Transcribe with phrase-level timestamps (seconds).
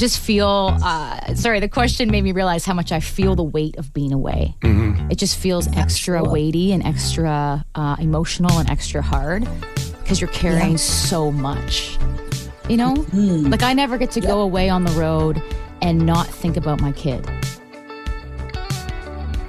[0.00, 0.76] just feel.
[0.82, 4.12] Uh, sorry, the question made me realize how much I feel the weight of being
[4.12, 4.56] away.
[5.10, 9.46] It just feels extra weighty and extra uh, emotional and extra hard
[10.02, 11.98] because you're carrying so much.
[12.68, 15.42] You know, like I never get to go away on the road
[15.82, 17.28] and not think about my kid.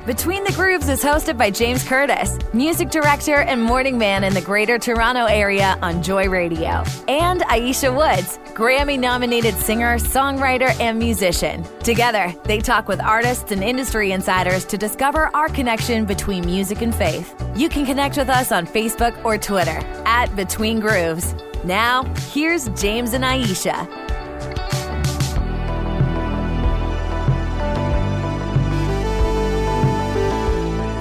[0.05, 4.41] Between the Grooves is hosted by James Curtis, music director and morning man in the
[4.41, 11.63] greater Toronto area on Joy Radio, and Ayiesha Woods, Grammy nominated singer, songwriter, and musician.
[11.84, 16.95] Together, they talk with artists and industry insiders to discover our connection between music and
[16.95, 17.35] faith.
[17.55, 21.35] You can connect with us on Facebook or Twitter at Between Grooves.
[21.63, 24.10] Now, here's James and Ayiesha.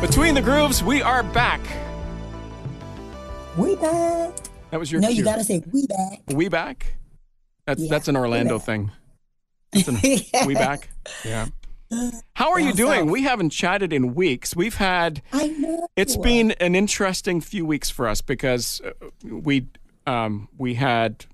[0.01, 1.61] Between the grooves, we are back.
[3.59, 4.35] We back.
[4.71, 6.23] That was your No, you gotta say we back.
[6.29, 6.95] We back?
[7.67, 8.91] That's Yeah, that's an Orlando thing.
[9.75, 9.99] An,
[10.47, 10.89] we back?
[11.23, 11.48] Yeah.
[12.34, 13.11] How are you doing?
[13.11, 14.57] We haven't chatted in weeks.
[14.57, 15.87] We've had I know.
[15.97, 18.92] it's been an interesting few weeks for us because uh,
[19.29, 19.67] we
[20.07, 21.27] um, we had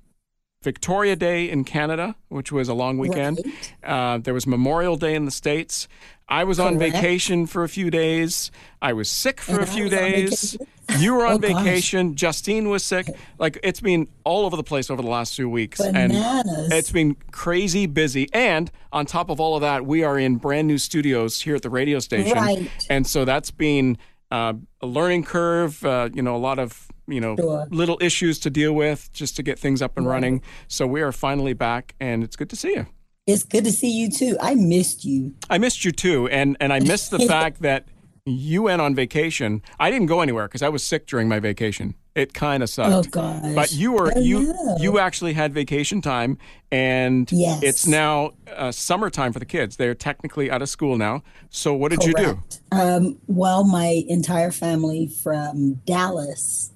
[0.66, 3.38] Victoria Day in Canada, which was a long weekend.
[3.84, 5.86] Uh, there was Memorial Day in the States.
[6.28, 8.50] I was on vacation for a few days.
[8.82, 10.56] I was sick for And a few days.
[10.98, 11.64] You were on Oh, gosh.
[11.64, 12.16] vacation.
[12.16, 13.06] Justine was sick.
[13.38, 16.16] Like it's been all over the place over the last few weeks, Bananas.
[16.16, 18.28] and it's been crazy busy.
[18.32, 21.62] And on top of all of that, we are in brand new studios here at
[21.62, 22.70] the radio station, Right.
[22.90, 23.96] and so that's been
[24.32, 25.84] uh, a learning curve.
[25.84, 27.66] Uh, you know, a lot of you know Sure.
[27.70, 30.42] little issues to deal with just to get things up and running.
[30.66, 32.86] So we are finally back, and it's good to see you.
[33.26, 34.36] It's good to see you too.
[34.40, 35.34] I missed you.
[35.50, 37.86] I missed you too, and and I missed the fact that
[38.24, 39.62] you went on vacation.
[39.80, 41.94] I didn't go anywhere because I was sick during my vacation.
[42.14, 42.92] It kind of sucked.
[42.92, 43.54] Oh gosh.
[43.54, 44.76] But you were I you know.
[44.80, 46.38] you actually had vacation time,
[46.70, 47.62] and Yes.
[47.64, 49.76] it's now uh, summertime for the kids.
[49.76, 51.24] They're technically out of school now.
[51.50, 52.42] So what did you do?
[52.70, 56.70] Um, well, my entire family from Dallas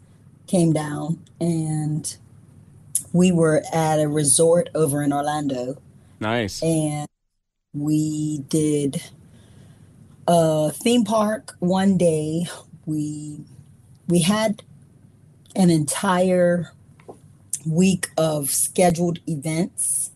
[0.48, 2.16] came down, and
[3.12, 5.80] we were at a resort over in Orlando,
[6.20, 6.62] Nice.
[6.62, 7.06] and
[7.72, 9.03] we did
[10.26, 12.47] a theme park one day.
[12.86, 13.41] We
[14.08, 14.62] we had
[15.56, 16.72] an entire
[17.66, 20.10] week of scheduled events,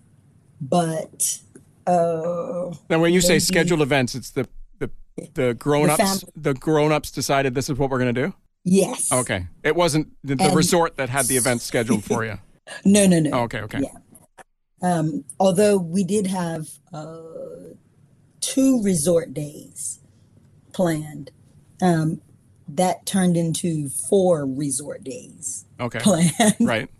[0.60, 1.38] but
[1.86, 4.48] uh, Now, when you say scheduled events, it's the
[4.78, 4.90] the
[5.34, 6.02] the grown ups.
[6.02, 6.32] family.
[6.36, 8.34] The grown ups decided this is what we're going to do.
[8.64, 9.46] yes, Okay.
[9.62, 12.38] It wasn't the, the resort that had the event scheduled for you.
[12.84, 13.30] no, no, no.
[13.32, 13.60] Oh, okay.
[13.60, 13.80] Okay.
[13.82, 13.88] Yeah.
[14.84, 17.16] Um, although we did have uh,
[18.40, 20.00] two resort days
[20.74, 21.30] planned,
[21.80, 22.20] um,
[22.68, 26.00] that turned into four resort days Okay.
[26.00, 26.56] planned.
[26.60, 26.90] Right.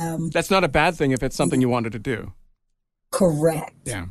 [0.00, 2.32] Um, That's not a bad thing if it's something you wanted to do.
[3.10, 3.74] correct.
[3.84, 4.06] Yeah.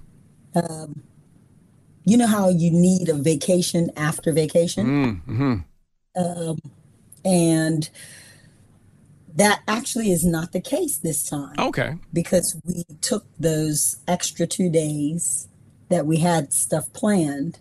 [2.04, 5.22] You know how you need a vacation after vacation?
[5.28, 5.56] Mm-hmm.
[6.22, 6.58] Um,
[7.24, 7.90] and
[9.36, 11.56] that actually is not the case this time.
[11.60, 11.96] Okay.
[12.14, 15.48] because we took those extra two days
[15.90, 17.60] that we had stuff planned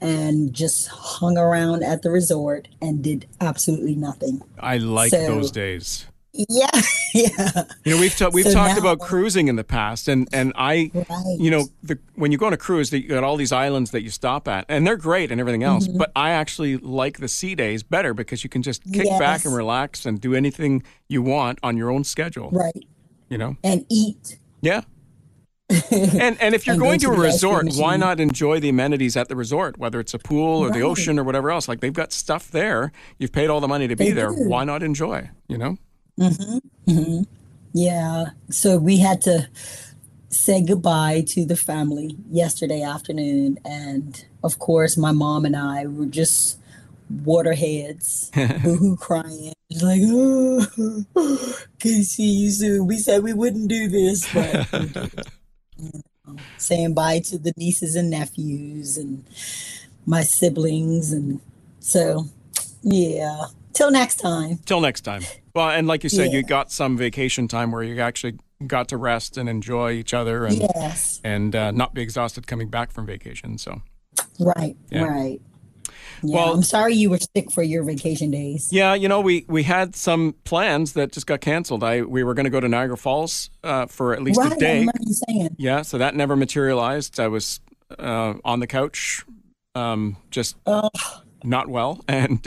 [0.00, 4.42] and just hung around at the resort and did absolutely nothing.
[4.58, 6.06] I like So- those days.
[6.34, 6.66] Yeah,
[7.14, 10.26] yeah, You know, we've ta- we've So talked now- about cruising in the past, and
[10.32, 11.36] and I, Right.
[11.38, 14.02] you know, the, when you go on a cruise, you got all these islands that
[14.02, 15.86] you stop at, and they're great and everything else.
[15.86, 15.98] Mm-hmm.
[15.98, 19.54] But I actually like the sea days better because you can just kick back and
[19.54, 22.50] relax and do anything you want on your own schedule.
[22.50, 22.84] right.
[23.28, 24.38] You know, And eat.
[24.62, 24.82] yeah.
[25.90, 29.16] and and if you're And going to to a resort, why not enjoy the amenities
[29.16, 31.66] at the resort, whether it's a pool or the ocean or whatever else?
[31.68, 32.92] Like they've got stuff there.
[33.18, 34.28] You've paid all the money to be They there.
[34.30, 34.48] do.
[34.48, 35.30] Why not enjoy?
[35.48, 35.76] You know.
[36.18, 36.90] Mm-hmm.
[36.90, 37.22] Mm-hmm.
[37.72, 38.26] Yeah.
[38.50, 39.48] So we had to
[40.28, 43.58] say goodbye to the family yesterday afternoon.
[43.64, 46.58] And of course, my mom and I were just
[47.10, 49.52] waterheads, boohoo crying.
[49.80, 50.66] Like, oh,
[51.78, 52.86] can see you soon.
[52.86, 54.72] We said we wouldn't do this, but.
[54.72, 55.10] You
[55.94, 59.24] know, um, saying bye to the nieces and nephews and
[60.06, 61.12] my siblings.
[61.12, 61.40] And
[61.80, 62.26] so,
[62.82, 63.46] yeah.
[63.72, 64.58] Till next time.
[64.66, 65.22] Till next time.
[65.54, 68.96] Well, and like you said, you got some vacation time where you actually got to
[68.96, 71.20] rest and enjoy each other and Yes.
[71.24, 73.58] and uh, not be exhausted coming back from vacation.
[73.58, 73.82] So
[74.38, 75.02] Right, Yeah.
[75.04, 75.40] right.
[76.22, 78.68] Yeah, Well- I'm sorry you were sick for your vacation days.
[78.70, 81.82] yeah, you know, we we had some plans that just got canceled.
[81.82, 84.56] I we were going to go to Niagara Falls uh, for at least right, a
[84.56, 84.78] day.
[84.80, 85.56] remember you saying.
[85.58, 87.18] Yeah, so that never materialized.
[87.18, 87.60] I was
[87.98, 89.24] uh, on the couch,
[89.74, 90.88] um, just Oh,
[91.44, 92.46] not well, and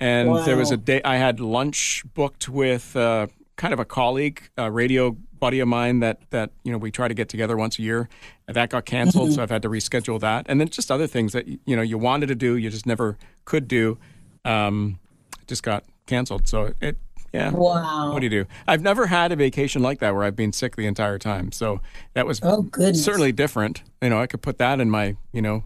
[0.00, 0.82] and there was a Wow.
[0.84, 3.26] day I had lunch booked with uh,
[3.56, 7.08] kind of a colleague, a radio buddy of mine that that you know we try
[7.08, 8.08] to get together once a year.
[8.46, 9.34] That got canceled, Mm-hmm.
[9.36, 10.46] so I've had to reschedule that.
[10.48, 13.16] And then just other things that you know you wanted to do, you just never
[13.44, 13.98] could do,
[14.44, 14.98] um,
[15.46, 16.48] just got canceled.
[16.48, 16.96] So it,
[17.32, 17.50] yeah.
[17.52, 18.12] Wow.
[18.12, 18.46] What do you do?
[18.66, 21.52] I've never had a vacation like that where I've been sick the entire time.
[21.52, 21.80] So
[22.14, 23.04] that was Oh, goodness.
[23.04, 23.82] certainly different.
[24.02, 25.62] You know, I could put that in my, you know,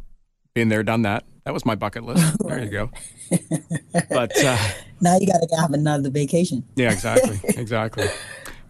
[0.52, 1.24] been there, done that.
[1.44, 2.36] That was my bucket list.
[2.46, 2.90] There you go.
[4.10, 4.58] But uh,
[5.00, 6.64] Now you got to have another vacation.
[6.76, 8.06] yeah, exactly, exactly.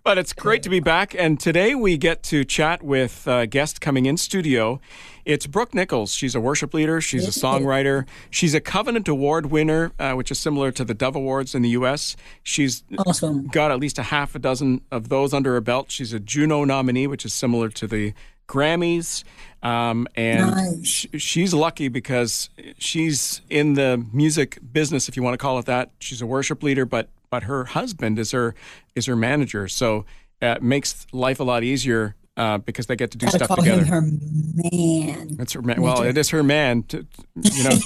[0.02, 3.80] But it's great to be back, and today we get to chat with a guest
[3.80, 4.80] coming in studio.
[5.24, 6.12] It's Brooke Nicholls.
[6.12, 7.00] She's a worship leader.
[7.00, 8.06] She's a songwriter.
[8.28, 11.70] She's a Covenant Award winner, uh, which is similar to the Dove Awards in the
[11.70, 12.16] U.S.
[12.42, 13.46] She's Awesome.
[13.46, 15.90] got at least a half a dozen of those under her belt.
[15.90, 18.12] She's a Juno nominee, which is similar to the
[18.48, 19.24] Grammys.
[19.62, 20.86] Um, and Nice.
[20.86, 25.64] sh- she's lucky because she's in the music business, if you want to call it
[25.66, 25.90] that.
[26.00, 28.54] She's a worship leader, but but her husband is her
[28.94, 30.04] is her manager, so
[30.42, 33.48] uh, it makes life a lot easier uh, because they get to do Gotta stuff
[33.48, 33.84] call together.
[33.84, 35.28] him her man.
[35.36, 35.80] That's her man.
[35.80, 36.82] Well, it is her man.
[36.84, 37.06] To,
[37.40, 37.76] you know,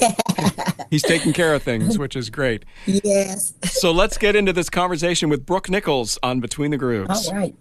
[0.90, 2.64] he's taking care of things, which is great.
[2.86, 3.54] Yes.
[3.64, 7.28] So let's get into this conversation with Brooke Nicholls on Between the Grooves.
[7.28, 7.54] All right.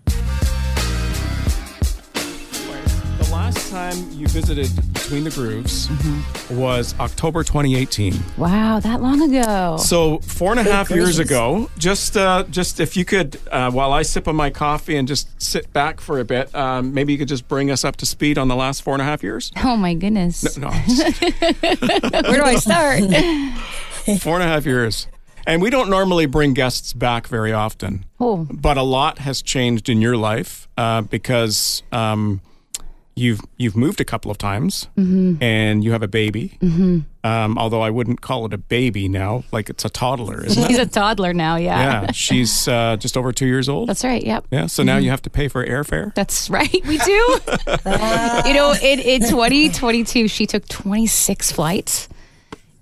[3.48, 6.60] Last time you visited Between the Grooves Mm-hmm.
[6.60, 8.14] was October 2018.
[8.38, 9.78] Wow, that long ago.
[9.78, 13.94] So four and a half years ago, just uh, just if you could, uh, while
[13.94, 17.18] I sip on my coffee and just sit back for a bit, um, maybe you
[17.18, 19.50] could just bring us up to speed on the last four and a half years.
[19.64, 20.58] Oh my goodness.
[20.58, 23.00] No, Where do I start?
[24.22, 25.08] four and a half years.
[25.46, 28.04] And we don't normally bring guests back very often.
[28.20, 32.42] oh, but a lot has changed in your life uh, because um,
[33.18, 36.58] you've you've moved a couple of times and you have a baby.
[37.24, 40.70] Um, although I wouldn't call it a baby now, like it's a toddler, isn't it?
[40.70, 41.58] he's a toddler now.
[41.58, 42.04] Yeah.
[42.04, 43.90] yeah, she's uh, just over two years old.
[43.90, 44.24] That's right.
[44.24, 44.46] Yep.
[44.52, 46.14] yeah, so now you have to pay for airfare.
[46.16, 46.72] That's right.
[46.88, 47.12] We do.
[48.46, 52.08] you know, in, in 2022, she took 26 flights.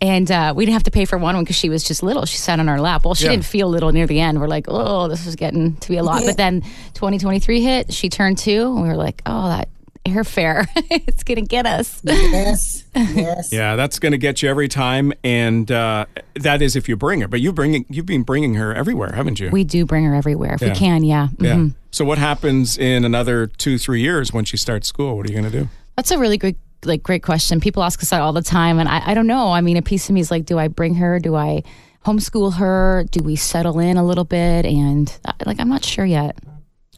[0.01, 2.25] And uh, we didn't have to pay for one because she was just little.
[2.25, 3.05] She sat on our lap.
[3.05, 3.31] Well, she Yeah.
[3.31, 4.39] didn't feel little near the end.
[4.39, 6.23] We're like, oh, this is getting to be a lot.
[6.25, 6.61] But then
[6.93, 7.93] 2023 hit.
[7.93, 9.69] She turned two, and we were like, oh, that
[10.05, 11.99] airfare, it's gonna get us.
[12.03, 12.83] Yes.
[12.95, 13.51] Yes.
[13.51, 16.05] Yeah, that's going to get you every time, and uh,
[16.35, 17.27] that is if you bring her.
[17.27, 19.49] But you bring you've been bringing her everywhere, haven't you?
[19.49, 20.69] We do bring her everywhere if Yeah.
[20.69, 21.03] we can.
[21.03, 21.27] Yeah.
[21.37, 21.55] yeah.
[21.55, 21.75] Mhm.
[21.91, 25.17] So what happens in another two three years when she starts school?
[25.17, 25.67] What are you going to do?
[25.97, 26.55] That's a really great,
[26.85, 27.59] like, great question.
[27.59, 29.51] People ask us that all the time, and I, I don't know.
[29.51, 31.19] I mean, a piece of me is like, do I bring her?
[31.19, 31.63] Do I
[32.05, 33.05] homeschool her?
[33.11, 34.65] Do we settle in a little bit?
[34.65, 36.37] And uh, like, I'm not sure yet.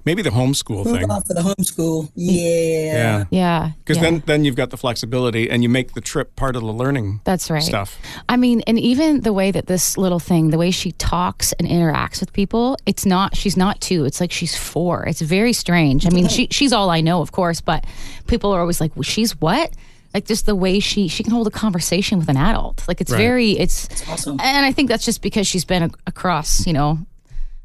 [0.07, 1.11] Maybe the homeschool Move thing.
[1.11, 2.09] on for the homeschool.
[2.15, 2.41] Yeah.
[2.41, 3.23] Yeah.
[3.29, 4.03] Yeah, Because yeah.
[4.03, 7.19] then, then you've got the flexibility and you make the trip part of the learning
[7.25, 7.61] that's right.
[7.61, 7.97] stuff.
[8.29, 11.67] I mean, and even the way that this little thing, the way she talks and
[11.67, 13.35] interacts with people, it's not.
[13.35, 14.05] She's not two.
[14.05, 15.05] It's like she's four.
[15.05, 16.05] It's very strange.
[16.07, 17.85] I mean, she she's all I know, of course, but
[18.27, 19.71] people are always like, well, "She's what?"
[20.13, 22.87] Like just the way she she can hold a conversation with an adult.
[22.87, 23.17] Like it's Right.
[23.17, 23.89] very it's.
[24.09, 24.39] awesome.
[24.41, 26.99] And I think that's just because she's been a- across, you know.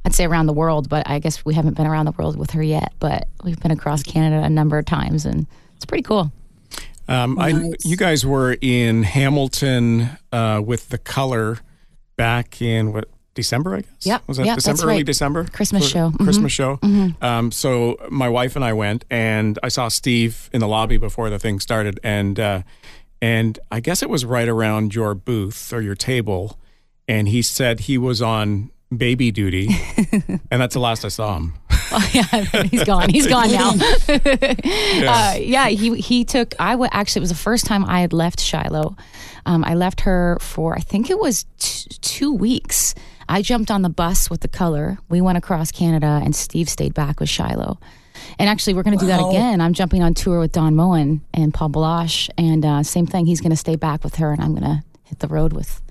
[0.05, 2.51] I'd say around the world, but I guess we haven't been around the world with
[2.53, 2.93] her yet.
[2.99, 5.47] But we've been across Canada a number of times, and
[5.77, 6.33] it's pretty cool.
[7.09, 11.59] Um, I, you guys were in Hamilton uh, with the color
[12.17, 13.91] back in what December, I guess.
[14.07, 15.07] Yeah, Was that Yep, December, that's early right.
[15.07, 15.45] December?
[15.45, 16.11] Christmas For- show.
[16.11, 16.25] Mhm.
[16.25, 16.79] Christmas show.
[17.21, 21.29] Um, so my wife and I went, and I saw Steve in the lobby before
[21.31, 22.63] the thing started, and uh,
[23.21, 26.59] and I guess it was right around your booth or your table,
[27.09, 29.69] and he said he was on baby duty,
[30.51, 31.55] and that's the last I saw him.
[31.95, 32.23] Oh, yeah,
[32.63, 33.11] he's gone.
[33.11, 33.73] He's gone now.
[34.09, 36.55] Uh, yeah, he he took.
[36.59, 38.97] I w- actually it was the first time I had left Shiloh.
[39.45, 42.95] Um, I left her for I think it was t- two weeks.
[43.29, 44.97] I jumped on the bus with the color.
[45.11, 47.79] We went across Canada, and Steve stayed back with Shiloh.
[48.39, 49.61] And actually, we're going to do that again.
[49.61, 53.27] I'm jumping on tour with Don Moen and Paul Baloche, and uh, same thing.
[53.27, 55.83] He's going to stay back with her, and I'm going to hit the road with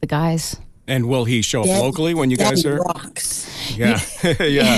[0.00, 0.56] the guys.
[0.90, 2.78] And will he show up Daddy- locally when you guys are?
[2.78, 3.46] rocks.
[3.78, 4.00] Yeah,
[4.40, 4.76] yeah.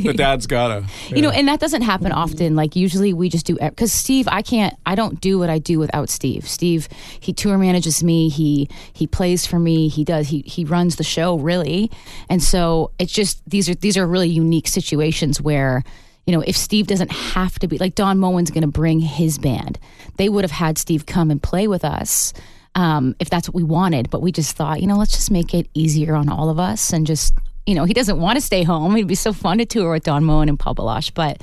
[0.00, 0.84] The dad's gotta.
[1.08, 4.42] you know and that doesn't happen often like usually we just do because steve i
[4.42, 6.88] can't i don't do what i do without steve steve
[7.20, 11.04] he tour manages me he he plays for me he does he he runs the
[11.04, 11.90] show really
[12.28, 15.84] and so it's just these are these are really unique situations where
[16.26, 19.38] you know if steve doesn't have to be like don moen's going to bring his
[19.38, 19.78] band
[20.16, 22.32] they would have had steve come and play with us
[22.76, 25.54] um, if that's what we wanted but we just thought you know let's just make
[25.54, 27.34] it easier on all of us and just
[27.66, 28.94] you know, he doesn't want to stay home.
[28.94, 31.42] It'd be so fun to tour with Don Moen and Paul Baloche, but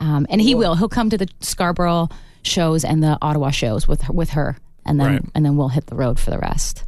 [0.00, 0.76] um, and he will.
[0.76, 2.08] He'll come to the Scarborough
[2.40, 4.56] shows and the Ottawa shows with her, with her,
[4.86, 5.22] and then Right.
[5.34, 6.84] and then we'll hit the road for the rest.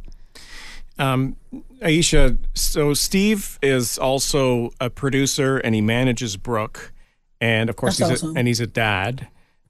[0.97, 1.35] Um,
[1.83, 6.91] Ayiesha, so Steve is also a producer and he manages Brooke.
[7.39, 9.27] and of course, That's he's a, and he's a dad.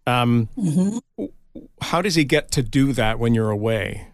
[0.07, 1.25] Um, Mm-hmm.
[1.81, 4.07] How does he get to do that when you're away?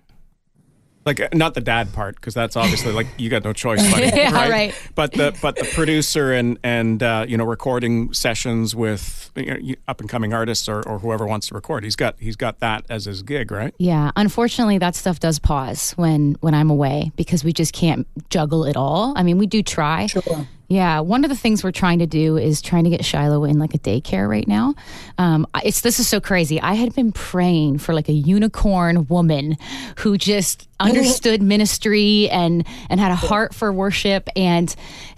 [1.07, 4.07] Like uh, not the dad part because that's obviously like you got no choice, buddy,
[4.13, 4.51] Yeah, right?
[4.51, 4.81] right.
[4.93, 9.75] But the but the producer and and uh, you know recording sessions with you know,
[9.87, 11.85] up and coming artists or, or whoever wants to record.
[11.85, 13.73] He's got he's got that as his gig, right?
[13.79, 18.65] Yeah, unfortunately, that stuff does pause when when I'm away because we just can't juggle
[18.65, 19.13] it all.
[19.15, 20.07] I mean, we do try.
[20.07, 20.45] Sure.
[20.69, 23.57] Yeah, one of the things we're trying to do is trying to get Shiloh in
[23.57, 24.75] like a daycare right now.
[25.17, 26.59] Um, it's this is so crazy.
[26.59, 29.57] I had been praying for like a unicorn woman
[30.00, 34.75] who just understood ministry and and had a heart for worship and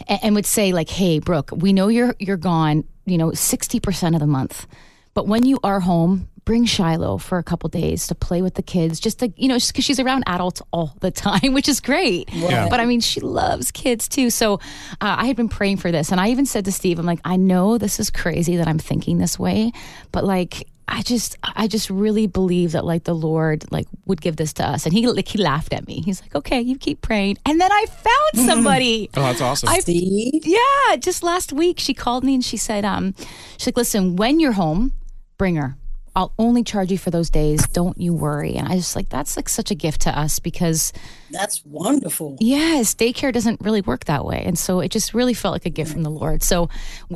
[0.07, 4.15] and would say like, "Hey, Brooke, we know you're you're gone, you know, sixty percent
[4.15, 4.67] of the month,
[5.15, 8.63] but when you are home." Bring Shiloh for a couple days to play with the
[8.63, 12.27] kids, just to you know, because she's around adults all the time, which is great.
[12.33, 12.67] Yeah.
[12.71, 14.31] But I mean, she loves kids too.
[14.31, 14.55] So
[14.99, 16.11] uh, I had been praying for this.
[16.11, 18.79] And I even said to Steve, I'm like, I know this is crazy that I'm
[18.79, 19.73] thinking this way,
[20.11, 24.35] but like, I just, I just really believe that like the Lord like would give
[24.37, 24.87] this to us.
[24.87, 26.01] And he like he laughed at me.
[26.01, 27.37] He's like, okay, you keep praying.
[27.45, 29.11] And then I found somebody.
[29.15, 29.69] Oh, that's awesome.
[29.69, 30.41] I- See?
[30.43, 33.13] yeah, just last week she called me and she said, um,
[33.59, 34.93] she's like, listen, when you're home,
[35.37, 35.75] bring her.
[36.15, 37.67] I'll only charge you for those days.
[37.67, 38.55] Don't you worry.
[38.55, 40.91] And I just like that's like such a gift to us because
[41.31, 42.37] That's wonderful.
[42.39, 45.69] Yes, daycare doesn't really work that way, and so it just really felt like a
[45.69, 46.43] gift from the Lord.
[46.43, 46.69] So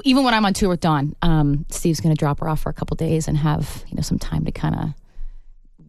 [0.03, 2.69] even when I'm on tour with Don, um, Steve's going to drop her off for
[2.69, 4.89] a couple days and have you know some time to kind of.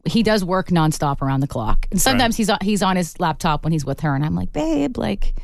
[0.06, 3.64] He does work nonstop around the clock, and sometimes he's on, he's on his laptop
[3.64, 5.34] when he's with her, and I'm like, babe, like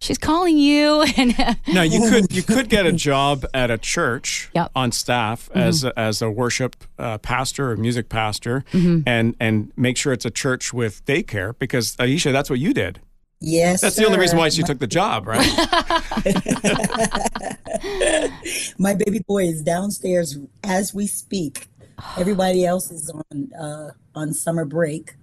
[0.00, 1.36] she's calling you, and
[1.68, 4.70] Now you could you could get a job at a church Yep.
[4.74, 9.02] on staff as a, as a worship uh, pastor or music pastor, Mm-hmm.
[9.06, 13.00] and and make sure it's a church with daycare because Ayiesha, that's what you did.
[13.40, 13.82] Yes.
[13.82, 15.46] That's the only reason why she took the job, right?
[18.78, 21.68] My baby boy is downstairs as we speak.
[22.16, 25.14] Everybody else is on uh, on summer break,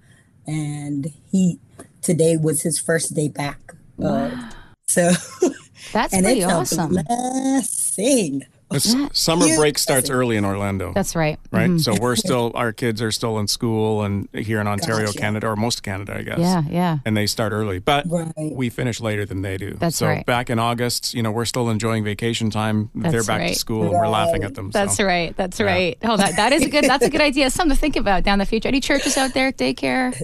[0.48, 1.60] and he
[2.02, 3.60] today was his first day back.
[4.02, 4.50] Uh,
[4.88, 5.12] so
[5.94, 6.90] that's pretty awesome.
[7.08, 8.44] blessing.
[8.74, 9.08] S- mm-hmm.
[9.14, 10.92] Summer break starts early in Orlando.
[10.94, 11.40] That's right.
[11.52, 11.70] right.
[11.70, 11.78] Mm-hmm.
[11.78, 15.20] So we're still our kids are still in school and here in Ontario, Gotcha.
[15.20, 16.40] Canada, or most of Canada, I guess.
[16.40, 16.98] Yeah, yeah.
[17.06, 18.34] And they start early, but Right.
[18.38, 19.76] we finish later than they do.
[19.80, 20.26] That's so right.
[20.26, 22.90] back in August, you know, we're still enjoying vacation time.
[22.96, 23.56] That's They're back to right.
[23.56, 24.72] school and we're laughing at them.
[24.72, 25.06] That's so.
[25.06, 25.36] right.
[25.38, 25.98] That's right.
[26.04, 26.86] Oh, that, that is a good.
[26.86, 27.50] That's a good idea.
[27.50, 28.68] Something to think about down the future.
[28.68, 30.16] Any churches out there, daycare?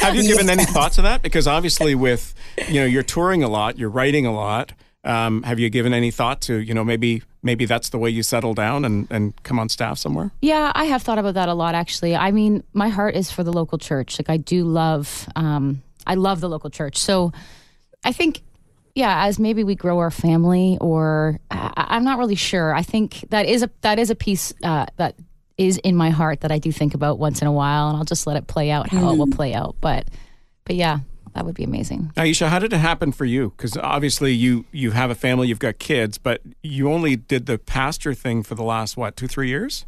[0.00, 1.22] Have you given any thought to that?
[1.22, 2.34] Because obviously, with
[2.68, 4.72] you know, you're touring a lot, you're writing a lot.
[5.04, 8.22] Um, have you given any thought to you know maybe maybe that's the way you
[8.22, 10.30] settle down and, and come on staff somewhere?
[10.40, 12.16] Yeah, I have thought about that a lot actually.
[12.16, 14.18] I mean, my heart is for the local church.
[14.18, 16.98] Like I do love um I love the local church.
[16.98, 17.32] So
[18.04, 18.42] I think
[18.94, 22.74] yeah, as maybe we grow our family or I, I'm not really sure.
[22.74, 25.16] I think that is a that is a piece uh, that
[25.58, 28.04] is in my heart that I do think about once in a while and I'll
[28.04, 29.76] just let it play out how it will play out.
[29.80, 30.08] But
[30.64, 31.00] but yeah,
[31.34, 32.12] that would be amazing.
[32.16, 33.52] Ayiesha, how did it happen for you?
[33.56, 37.58] Because obviously you you have a family, you've got kids, but you only did the
[37.58, 39.84] pastor thing for the last what two three years?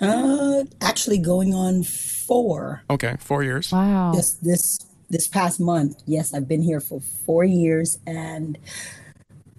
[0.00, 2.82] Uh, actually, going on four.
[2.90, 3.70] Okay, four years.
[3.70, 4.12] Wow.
[4.12, 4.78] This this
[5.10, 6.02] this past month.
[6.06, 8.58] Yes, I've been here for four years, and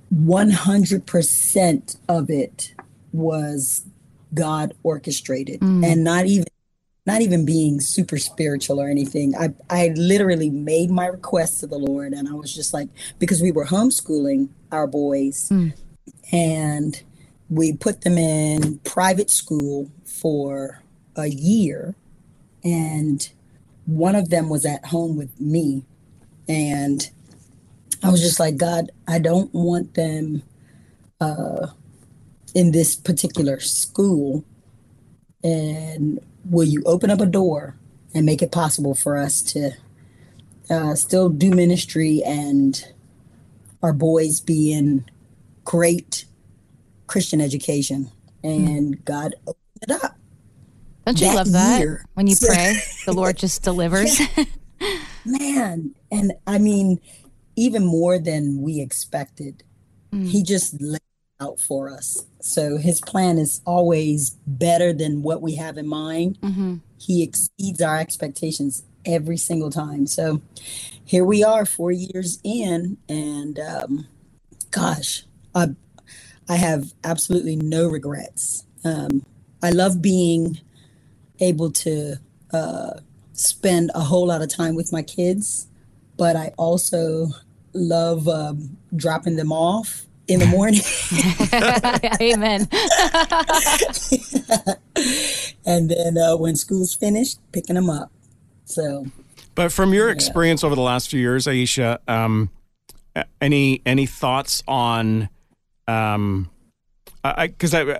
[0.09, 2.73] one hundred percent of it
[3.13, 3.85] was
[4.33, 6.45] God orchestrated, and not even
[7.05, 9.35] not even being super spiritual or anything.
[9.35, 13.41] I I literally made my request to the Lord, and I was just like, because
[13.41, 15.49] we were homeschooling our boys,
[16.31, 17.03] and
[17.49, 20.81] we put them in private school for
[21.15, 21.95] a year,
[22.63, 23.29] and
[23.85, 25.85] one of them was at home with me,
[26.47, 27.09] and
[28.03, 30.43] I was just like, God, I don't want them
[31.21, 31.67] uh,
[32.53, 34.43] in this particular school.
[35.43, 37.75] And will you open up a door
[38.13, 39.71] and make it possible for us to
[40.69, 42.91] uh, still do ministry and
[43.83, 45.05] our boys be in
[45.63, 46.25] great
[47.07, 48.11] Christian education?
[48.43, 50.17] And God opened it up.
[51.05, 52.05] Don't you that love that year.
[52.15, 52.75] when you pray,
[53.05, 54.19] the Lord just delivers?
[55.25, 56.99] man and i mean
[57.55, 59.63] even more than we expected
[60.11, 61.01] he just laid
[61.39, 62.25] out for us.
[62.41, 66.37] So his plan is always better than what we have in mind.
[66.99, 70.07] He exceeds our expectations every single time.
[70.07, 70.41] So
[71.03, 74.07] here we are four years in and um,
[74.71, 75.23] gosh
[75.53, 75.67] i
[76.49, 78.65] i have absolutely no regrets.
[78.83, 79.23] Um,
[79.63, 80.59] i love being
[81.39, 82.15] able to
[82.51, 82.99] uh,
[83.33, 85.67] spend a whole lot of time with my kids,
[86.17, 87.27] but I also
[87.73, 90.81] love um, dropping them off in the morning.
[92.21, 92.67] Amen.
[95.65, 98.11] and then uh, when school's finished, picking them up.
[98.65, 99.05] So,
[99.53, 102.49] but from your experience over the last few years, Ayiesha, um,
[103.39, 105.29] any any thoughts on,
[105.87, 106.49] um,
[107.23, 107.99] because I, I,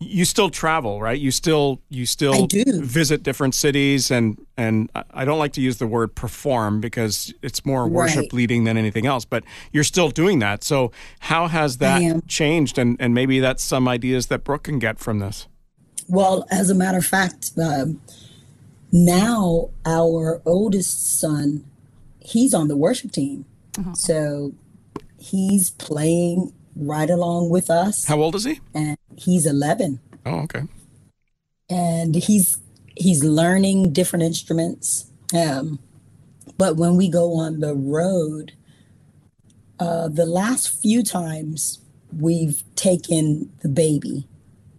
[0.00, 1.18] you still travel, right?
[1.18, 5.86] You still you still visit different cities, and and I don't like to use the
[5.86, 8.32] word perform because it's more worship right.
[8.32, 9.24] leading than anything else.
[9.24, 10.62] But you're still doing that.
[10.62, 12.78] So how has that changed?
[12.78, 15.48] And and maybe that's some ideas that Brooke can get from this.
[16.08, 18.00] Well, as a matter of fact, um,
[18.92, 21.64] now our oldest son,
[22.20, 23.44] he's on the worship team,
[23.76, 23.94] uh-huh.
[23.94, 24.54] so
[25.18, 28.06] he's playing right along with us.
[28.06, 28.60] How old is he?
[28.74, 30.00] And he's 11.
[30.24, 30.62] Oh, okay.
[31.68, 32.58] And he's
[32.96, 35.10] he's learning different instruments.
[35.36, 35.78] Um,
[36.56, 38.52] but when we go on the road,
[39.78, 41.80] uh, the last few times
[42.16, 44.26] we've taken the baby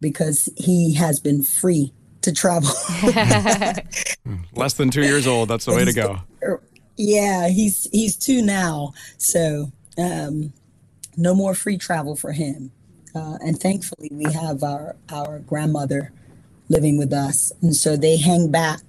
[0.01, 2.71] because he has been free to travel.
[4.53, 5.49] Less than two years old.
[5.49, 6.19] That's the way to go.
[7.01, 10.51] Yeah, he's he's two now, so um,
[11.19, 12.71] no more free travel for him.
[13.13, 16.11] Uh, and thankfully, we have our our grandmother
[16.69, 18.81] living with us, and so they hang back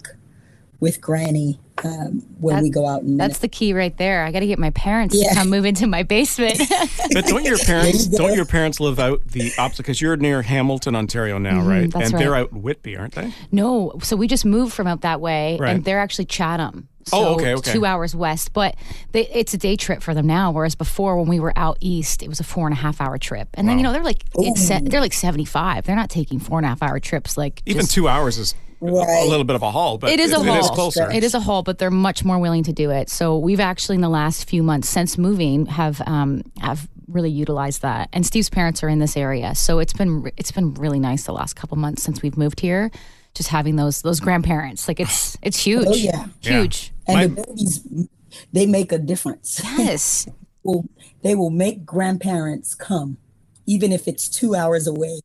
[0.78, 3.02] with Granny um, when that, we go out.
[3.02, 4.24] And that's the key right there.
[4.24, 5.30] I got to get my parents yeah.
[5.30, 6.58] to come move into my basement.
[7.12, 9.78] but don't your parents you don't your parents live out the opposite?
[9.78, 11.82] Because you're near Hamilton, Ontario now, mm-hmm, right?
[11.82, 12.12] and right.
[12.12, 13.32] they're out Whitby, aren't they?
[13.50, 15.76] No, so we just moved from out that way, right.
[15.76, 16.88] and they're actually Chatham.
[17.12, 17.72] Oh, so oh, okay, okay.
[17.72, 18.76] Two hours west, but
[19.12, 20.50] they, it's a day trip for them now.
[20.52, 23.18] Whereas before, when we were out east, it was a four and a half hour
[23.18, 23.48] trip.
[23.54, 23.72] And wow.
[23.72, 24.24] then you know they're like
[24.56, 25.84] se- they're like seventy five.
[25.84, 27.36] They're not taking four and a half hour trips.
[27.36, 29.24] Like even two hours is right.
[29.26, 30.56] a little bit of a haul, but it is a it, haul.
[30.56, 31.10] It is closer.
[31.10, 33.08] It is a haul, but they're much more willing to do it.
[33.08, 37.82] So we've actually in the last few months since moving have um, have really utilized
[37.82, 38.08] that.
[38.12, 41.32] And Steve's parents are in this area, so it's been it's been really nice the
[41.32, 42.90] last couple months since we've moved here.
[43.34, 46.26] Just having those those grandparents, like it's it's huge, oh, yeah.
[46.40, 46.92] huge.
[47.08, 47.20] Yeah.
[47.20, 48.08] And My, the babies,
[48.52, 49.60] they make a difference.
[49.78, 50.28] Yes,
[50.62, 50.84] well,
[51.22, 53.18] they will make grandparents come,
[53.66, 55.20] even if it's two hours away.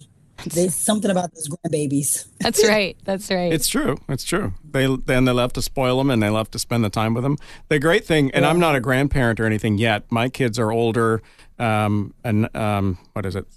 [0.47, 2.27] There's something about those grandbabies.
[2.39, 2.97] That's right.
[3.05, 3.51] That's right.
[3.51, 3.97] It's true.
[4.09, 4.53] It's true.
[4.69, 7.23] They then they love to spoil them and they love to spend the time with
[7.23, 7.37] them.
[7.69, 8.49] The great thing, and yeah.
[8.49, 10.03] I'm not a grandparent or anything yet.
[10.11, 11.21] My kids are older,
[11.57, 13.47] um, and um, what is it?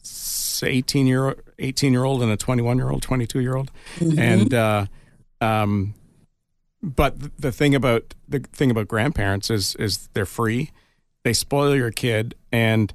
[0.66, 4.18] 18 year 18 year old and a 21 year old, 22 year old, mm-hmm.
[4.18, 4.86] and uh,
[5.40, 5.94] um,
[6.82, 10.70] but the thing about the thing about grandparents is is they're free
[11.24, 12.92] they spoil your kid and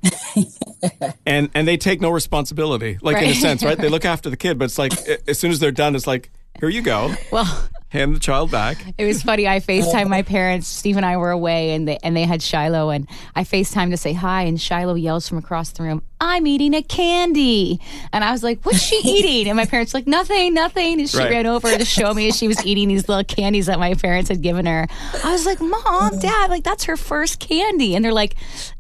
[1.26, 3.26] and and they take no responsibility like right.
[3.26, 4.94] in a sense right they look after the kid but it's like
[5.28, 8.84] as soon as they're done it's like here you go well hand the child back.
[8.98, 9.48] It was funny.
[9.48, 10.68] I FaceTime my parents.
[10.68, 13.98] Steve and I were away, and they and they had Shiloh, and I FaceTime to
[13.98, 17.80] say hi, and Shiloh yells from across the room, "I'm eating a candy,"
[18.12, 21.18] and I was like, "What's she eating?" And my parents like, "Nothing, nothing." And she
[21.18, 21.30] right.
[21.30, 24.30] ran over to show me as she was eating these little candies that my parents
[24.30, 24.88] had given her.
[25.24, 28.36] I was like, "Mom, Dad, like that's her first candy," and they're like.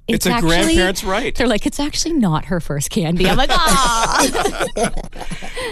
[0.05, 1.33] It's, it's a actually, grandparent's right.
[1.33, 3.25] They're like, it's actually not her first candy.
[3.25, 4.27] I'm like, ah.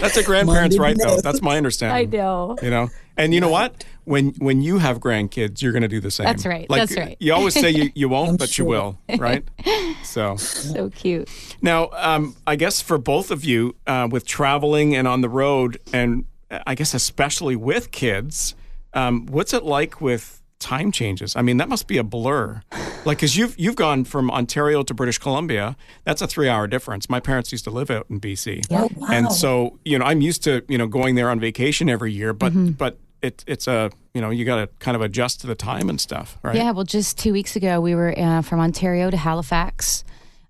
[0.00, 1.20] That's a grandparent's right, though.
[1.20, 2.14] That's my understanding.
[2.14, 2.56] I know.
[2.62, 3.84] You know, and you know what?
[4.04, 6.24] When when you have grandkids, you're going to do the same.
[6.24, 6.68] That's right.
[6.68, 7.16] Like, That's right.
[7.20, 8.64] You always say you, you won't, but sure.
[8.64, 9.44] you will, right?
[10.02, 11.30] So so cute.
[11.62, 15.78] Now, um, I guess for both of you, uh, with traveling and on the road,
[15.92, 16.26] and
[16.66, 18.54] I guess especially with kids,
[18.92, 21.34] um, what's it like with time changes.
[21.36, 22.62] I mean, that must be a blur.
[23.04, 25.76] Like, because you've you've gone from Ontario to British Columbia.
[26.04, 27.10] That's a three hour difference.
[27.10, 29.08] My parents used to live out in BC, oh, wow.
[29.10, 32.32] and so you know, I'm used to you know going there on vacation every year.
[32.32, 32.70] But mm-hmm.
[32.70, 35.88] but it, it's a you know you got to kind of adjust to the time
[35.88, 36.56] and stuff, right?
[36.56, 36.72] Yeah.
[36.72, 40.04] Well, just two weeks ago, we were uh, from Ontario to Halifax.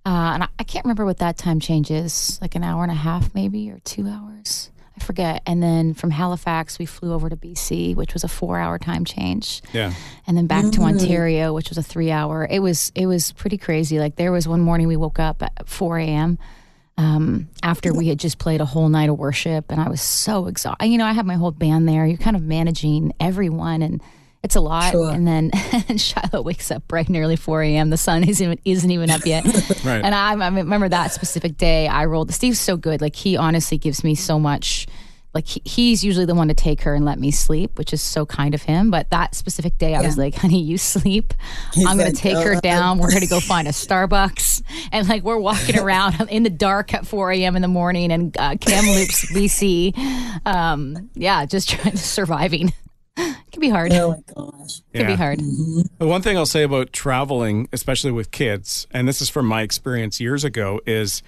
[0.05, 2.91] Uh, and I, I, can't remember what that time change is, like an hour and
[2.91, 4.73] a half, maybe, or two hours.
[4.97, 5.43] I forget.
[5.47, 9.63] And then from Halifax, we flew over to BC, which was a four-hour time change.
[9.73, 9.93] Yeah.
[10.27, 10.83] And then back mm-hmm.
[10.83, 12.49] to Ontario, which was a three-hour.
[12.51, 14.01] It was it was pretty crazy.
[14.01, 16.39] Like there was one morning we woke up at 4 a.m.
[16.99, 20.47] Um, after we had just played a whole night of worship, and I was so
[20.47, 20.87] exhausted.
[20.87, 22.07] You know, I have my whole band there.
[22.07, 24.03] You're kind of managing everyone and
[24.43, 24.91] it's a lot.
[24.91, 25.11] Sure.
[25.11, 25.51] And then
[25.89, 27.91] and Shiloh wakes up bright and early 4 a.m.
[27.91, 29.45] The sun isn't even, isn't even up yet.
[29.85, 30.05] right.
[30.05, 32.33] And I, I, remember that specific day I rolled.
[32.33, 33.01] Steve's so good.
[33.01, 34.87] Like he honestly gives me so much.
[35.35, 38.03] Like he, he's usually the one to take her and let me sleep, which is
[38.03, 38.91] so kind of him.
[38.91, 40.07] But that specific day, I yeah.
[40.07, 41.33] was like, "Honey, you sleep.
[41.75, 42.99] He's I'm going to take her uh, down.
[42.99, 46.93] We're going to go find a Starbucks." And like we're walking around in the dark
[46.93, 47.57] at 4 a.m.
[47.57, 49.97] in the morning and uh, Kamloops, BC.
[50.47, 52.73] Um, yeah, just trying to surviving.
[53.17, 53.93] It can be hard.
[53.93, 54.81] Oh my gosh.
[54.95, 55.17] Could be Yeah.
[55.17, 55.39] hard.
[55.99, 59.61] The one thing I'll say about traveling, especially with kids, and this is from my
[59.63, 61.23] experience years ago, is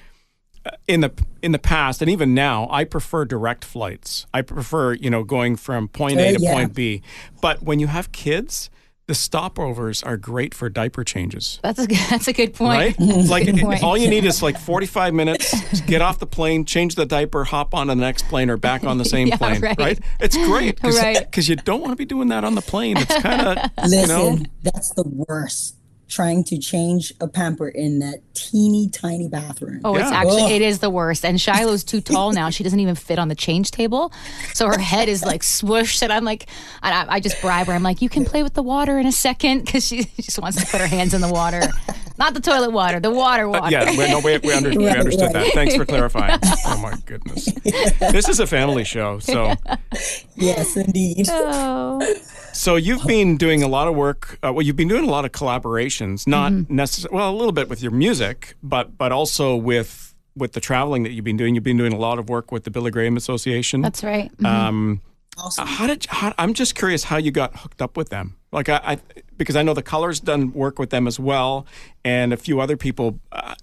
[0.88, 4.26] in the in the past and even now, I prefer direct flights.
[4.32, 6.52] I prefer you know going from point A Uh, to yeah.
[6.52, 7.02] point B.
[7.40, 8.70] But when you have kids,
[9.06, 11.60] the stopovers are great for diaper changes.
[11.62, 12.98] That's a good, that's a good point.
[12.98, 13.00] Right?
[13.28, 13.82] like Good point.
[13.82, 17.74] all you need is like 45 minutes, get off the plane, change the diaper, hop
[17.74, 19.98] on to the next plane or back on the same Yeah, plane, right.
[20.20, 21.48] It's great because Right.
[21.48, 22.96] you don't want to be doing that on the plane.
[22.96, 25.73] It's kind of, you know, that's the worst.
[26.08, 29.80] Trying to change a pamper in that teeny tiny bathroom.
[29.84, 30.52] Oh, it's actually Ugh.
[30.52, 31.24] it is the worst.
[31.24, 34.12] And Shiloh's too tall now; she doesn't even fit on the change table,
[34.52, 36.02] so her head is like swooshed.
[36.02, 36.46] And I'm like,
[36.82, 37.72] I, I just bribe her.
[37.72, 40.62] I'm like, you can play with the water in a second because she just wants
[40.62, 41.62] to put her hands in the water,
[42.18, 43.70] not the toilet water, the water water.
[43.70, 45.52] Yeah, we, no, we, we, under, we understood that.
[45.54, 46.38] Thanks for clarifying.
[46.66, 47.44] Oh my goodness,
[48.12, 49.18] this is a family show.
[49.18, 49.54] So,
[50.36, 51.26] Yes, indeed.
[51.30, 52.00] Oh.
[52.52, 54.38] so you've been doing a lot of work.
[54.42, 56.74] Uh, well, you've been doing a lot of collaborations, not Mm-hmm.
[56.74, 57.16] necessarily.
[57.16, 61.10] Well, a little bit with your music, but but also with with the traveling that
[61.12, 61.54] you've been doing.
[61.54, 63.80] You've been doing a lot of work with the Billy Graham Association.
[63.82, 64.30] That's right.
[64.44, 65.00] um,
[65.38, 65.66] Awesome.
[65.66, 68.36] how did how, I'm just curious how you got hooked up with them?
[68.54, 68.98] Like I, I
[69.36, 71.66] because I know the Colors done work with them as well,
[72.04, 73.18] and a few other people.
[73.30, 73.54] Uh,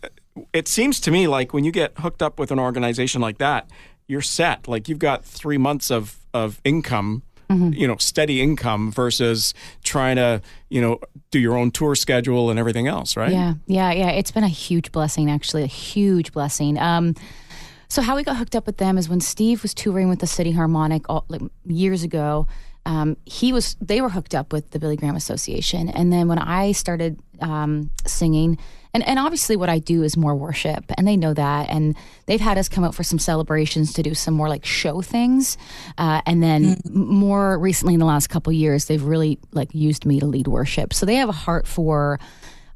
[0.54, 3.70] it seems to me like when you get hooked up with an organization like that,
[4.08, 4.68] you're set.
[4.68, 7.24] Like you've got three months of of income.
[7.54, 11.02] You know, steady income versus trying to, you know,
[11.32, 13.30] do your own tour schedule and everything else, right?
[13.30, 14.12] Yeah, yeah, yeah.
[14.12, 16.80] It's been a huge blessing, actually, a huge blessing.
[16.80, 17.14] Um,
[17.90, 20.28] so how we got hooked up with them is when Steve was touring with the
[20.28, 22.48] City Harmonic all, like, years ago.
[22.86, 26.40] Um, he was they were hooked up with the Billy Graham Association, and then when
[26.40, 28.58] I started um, singing,
[28.94, 32.42] and and obviously what I do is more worship, and they know that, and they've
[32.42, 35.58] had us come out for some celebrations to do some more like show things,
[35.98, 40.06] uh, and then m more recently in the last couple years, they've really like used
[40.06, 40.94] me to lead worship.
[40.94, 42.20] So they have a heart for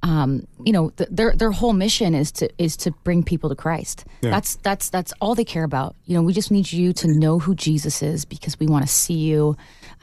[0.06, 3.56] um, you know, th- their their whole mission is to is to bring people to
[3.56, 4.06] Christ.
[4.30, 5.96] That's that's that's all they care about.
[6.06, 8.91] You know, we just need you to know who Jesus is because we want to
[8.91, 9.58] see you,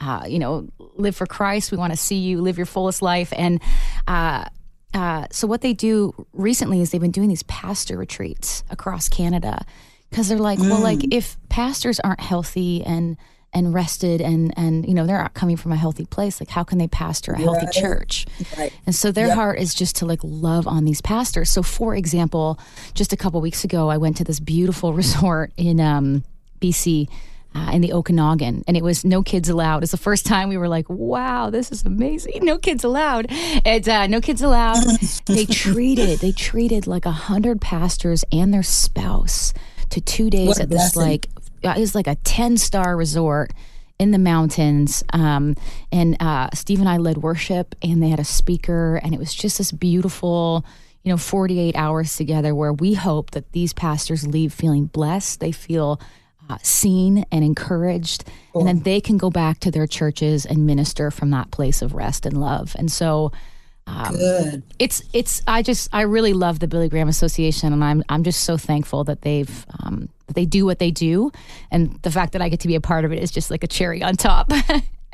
[0.05, 1.71] uh, you know, live for Christ.
[1.71, 3.31] We want to see you live your fullest life.
[3.35, 3.61] And
[4.07, 4.45] uh,
[4.93, 9.65] uh, so what they do recently is they've been doing these pastor retreats across Canada
[10.09, 13.17] because they're like, well, like if pastors aren't healthy and
[13.55, 16.63] and rested and and you know they're not coming from a healthy place like how
[16.63, 17.71] can they pastor a healthy Right.
[17.71, 18.25] church
[18.57, 18.73] Right.
[18.87, 21.51] and so their heart is just to like love on these pastors.
[21.51, 22.57] So, for example,
[22.95, 26.23] just a couple weeks ago, I went to this beautiful resort in um,
[26.61, 27.07] BC.
[27.55, 29.83] Uh, in the Okanagan, and it was no kids allowed.
[29.83, 32.39] It's the first time we were like, "Wow, this is amazing!
[32.43, 33.27] No kids allowed."
[33.63, 34.83] And uh, no kids allowed.
[35.27, 39.53] they treated they treated like a hundred pastors and their spouse
[39.93, 41.27] to two days at this like
[41.63, 43.53] uh, it was like a 10 star resort
[43.99, 45.55] in the mountains um,
[45.91, 49.33] and uh, steve and i led worship and they had a speaker and it was
[49.33, 50.65] just this beautiful
[51.03, 55.51] you know 48 hours together where we hope that these pastors leave feeling blessed they
[55.51, 55.99] feel
[56.49, 58.25] uh, seen and encouraged
[58.55, 61.93] and then they can go back to their churches and minister from that place of
[61.93, 63.31] rest and love and so
[63.85, 64.63] Good.
[64.79, 68.41] it's it's I just I really love the Billy Graham Association, and I'm I'm just
[68.41, 71.31] so thankful that they've um, that they do what they do,
[71.69, 73.63] and the fact that I get to be a part of it is just like
[73.63, 74.51] a cherry on top.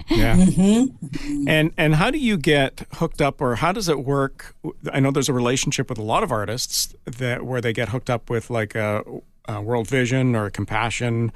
[0.08, 0.38] Yeah.
[0.38, 1.48] Mm-hmm.
[1.48, 4.56] And and how do you get hooked up, or how does it work?
[4.92, 8.10] I know there's a relationship with a lot of artists that where they get hooked
[8.10, 9.04] up with like a,
[9.50, 11.32] a World Vision or Compassion.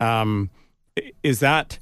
[0.00, 0.50] Um,
[1.22, 1.78] is that?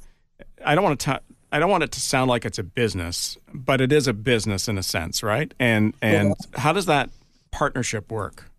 [0.65, 1.21] I don't want to.
[1.53, 4.67] I don't want it to sound like it's a business, but it is a business
[4.67, 5.53] in a sense, right?
[5.61, 7.11] And and how does that
[7.53, 8.51] partnership work?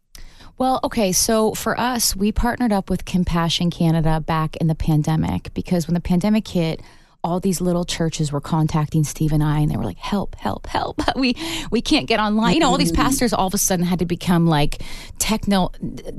[0.58, 5.54] Well, okay, so for us, we partnered up with Compassion Canada back in the pandemic
[5.54, 6.80] because when the pandemic hit,
[7.26, 10.68] all these little churches were contacting Steve and I, and they were like, "Help, help,
[10.68, 11.02] help!
[11.16, 11.36] We
[11.72, 14.06] we can't get online." You know, all these pastors all of a sudden had to
[14.06, 14.84] become like
[15.18, 15.72] techno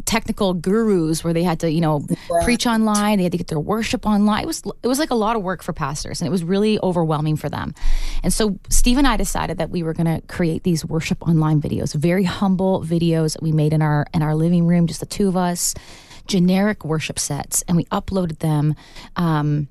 [0.04, 2.04] technical gurus, where they had to, you know,
[2.42, 3.18] preach online.
[3.18, 4.42] They had to get their worship online.
[4.42, 6.80] It was it was like a lot of work for pastors, and it was really
[6.82, 7.74] overwhelming for them.
[8.24, 11.62] And so Steve and I decided that we were going to create these worship online
[11.62, 15.06] videos, very humble videos that we made in our in our living room, just the
[15.06, 15.72] two of us,
[16.26, 18.74] generic worship sets, and we uploaded them.
[19.14, 19.68] Um,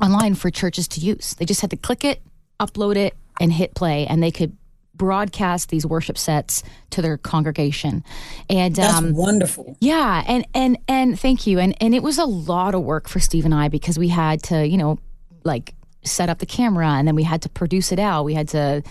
[0.00, 1.34] online for churches to use.
[1.34, 2.22] They just had to click it,
[2.60, 4.56] upload it, and hit play, and they could
[4.94, 8.04] broadcast these worship sets to their congregation.
[8.48, 9.76] And That's um, wonderful.
[9.80, 11.58] yeah, and and and thank you.
[11.58, 14.42] And and it was a lot of work for Steve and I because we had
[14.44, 14.98] to, you know,
[15.42, 18.24] like set up the camera and then we had to produce it out.
[18.24, 18.82] We had to,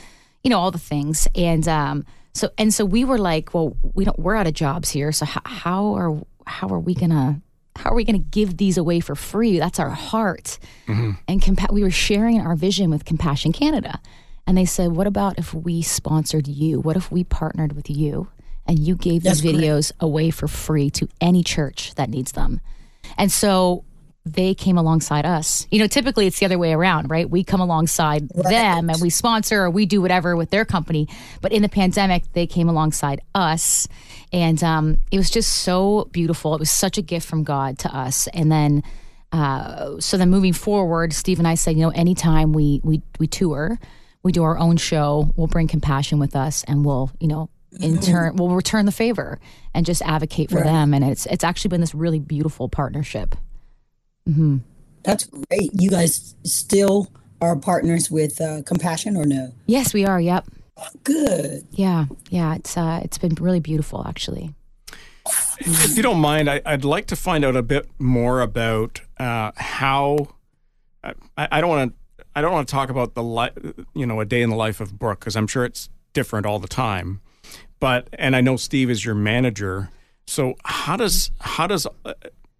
[0.43, 1.27] you know, all the things.
[1.35, 4.89] And um so and so we were like, well, we don't we're out of jobs
[4.89, 5.11] here.
[5.11, 7.41] So how, how are how are we going to
[7.75, 9.59] how are we going to give these away for free?
[9.59, 10.59] That's our heart.
[10.87, 11.11] Mm-hmm.
[11.27, 13.99] And compa- we were sharing our vision with Compassion Canada.
[14.45, 16.79] And they said, what about if we sponsored you?
[16.79, 18.27] What if we partnered with you
[18.67, 22.59] and you gave That's these videos away for free to any church that needs them?
[23.17, 23.85] And so
[24.25, 25.67] they came alongside us.
[25.69, 27.29] You know, typically it's the other way around, right?
[27.29, 31.09] We come alongside them and we sponsor or we do whatever with their company.
[31.41, 33.87] But in the pandemic, they came alongside us.
[34.31, 36.55] And um, it was just so beautiful.
[36.55, 38.27] It was such a gift from God to us.
[38.27, 38.83] And then,
[39.33, 43.27] uh, so then moving forward, Steve and I said, you know, anytime we, we, we
[43.27, 43.77] tour,
[44.23, 47.49] we do our own show, we'll bring compassion with us and we'll, you know,
[47.81, 49.39] in turn, we'll return the favor
[49.73, 50.65] and just advocate for Right.
[50.65, 50.93] them.
[50.93, 53.35] And it's, it's actually been this really beautiful partnership.
[55.03, 55.69] That's great.
[55.73, 57.09] You guys still
[57.41, 59.53] are partners with uh, Compassion or no?
[59.65, 60.19] Yes, we are.
[60.19, 60.45] Yep.
[61.03, 61.67] Good.
[61.71, 62.05] Yeah.
[62.29, 62.55] Yeah.
[62.55, 64.53] It's uh, it's been really beautiful, actually.
[65.59, 69.51] If you don't mind, I, I'd like to find out a bit more about uh,
[69.55, 70.35] how.
[71.03, 72.25] I, I don't want to.
[72.35, 73.51] I don't want to talk about the li-
[73.93, 76.59] you know a day in the life of Brooke because I'm sure it's different all
[76.59, 77.21] the time.
[77.79, 79.89] But and I know Steve is your manager.
[80.25, 81.85] So how does how does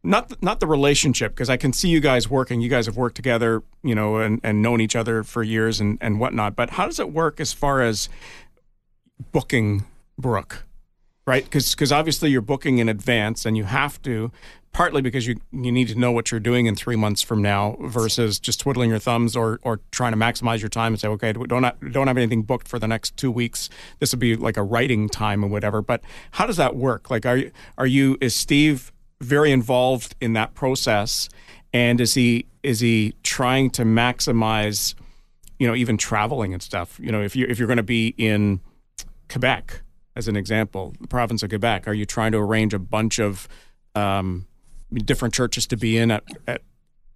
[0.04, 2.62] not not the relationship because I can see you guys working.
[2.62, 5.98] You guys have worked together, you know, and, and known each other for years and
[6.02, 6.56] and whatnot.
[6.56, 8.10] But how does it work as far as
[9.32, 9.86] booking
[10.18, 10.66] Brooke?
[11.26, 11.44] right?
[11.44, 14.32] Because obviously you're booking in advance, and you have to,
[14.72, 17.78] partly because you you need to know what you're doing in three months from now,
[17.82, 21.34] versus just twiddling your thumbs or or trying to maximize your time and say, okay,
[21.34, 23.70] don't have, don't have anything booked for the next two weeks.
[24.00, 25.82] This would be like a writing time or whatever.
[25.82, 27.10] But how does that work?
[27.10, 28.92] Like, are you are you is Steve
[29.24, 31.30] very involved in that process,
[31.74, 34.96] and is he is he trying to maximize,
[35.60, 37.00] you know, even traveling and stuff?
[37.02, 38.62] You know, if you if you're going to be in
[39.30, 39.82] Quebec,
[40.16, 43.48] as an example, the province of Quebec, are you trying to arrange a bunch of
[43.96, 44.46] um,
[44.94, 46.62] different churches to be in at, at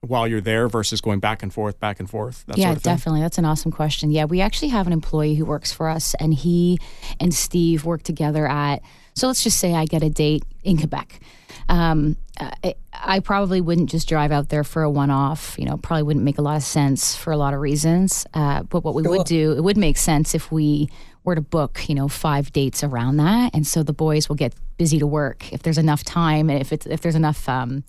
[0.02, 2.44] while you're there versus going back and forth, back and forth?
[2.56, 3.22] Yeah, sort of definitely.
[3.22, 4.12] That's an awesome question.
[4.12, 6.80] Yeah, we actually have an employee who works for us, and he
[7.20, 8.82] and Steve work together at.
[9.14, 11.20] So let's just say I get a date in Quebec.
[11.70, 15.56] Um, I, I probably wouldn't just drive out there for a one-off.
[15.58, 18.26] You know, probably wouldn't make a lot of sense for a lot of reasons.
[18.34, 20.90] Uh, but what we would do, it would make sense if we
[21.24, 24.54] were to book, you know, five dates around that, and so the boys will get
[24.78, 27.50] busy to work if there's enough time, and if it's if there's enough.
[27.50, 27.84] Um,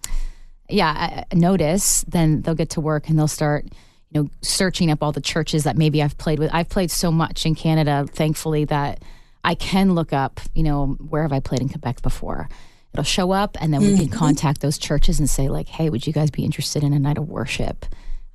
[0.69, 3.65] yeah, a notice, then they'll get to work and they'll start,
[4.11, 6.51] you know, searching up all the churches that maybe I've played with.
[6.53, 9.03] I've played so much in Canada, thankfully, that
[9.43, 12.49] I can look up, you know, where have I played in Quebec before?
[12.95, 16.07] It'll show up and then we can contact those churches and say, like, hey, would
[16.07, 17.85] you guys be interested in a night of worship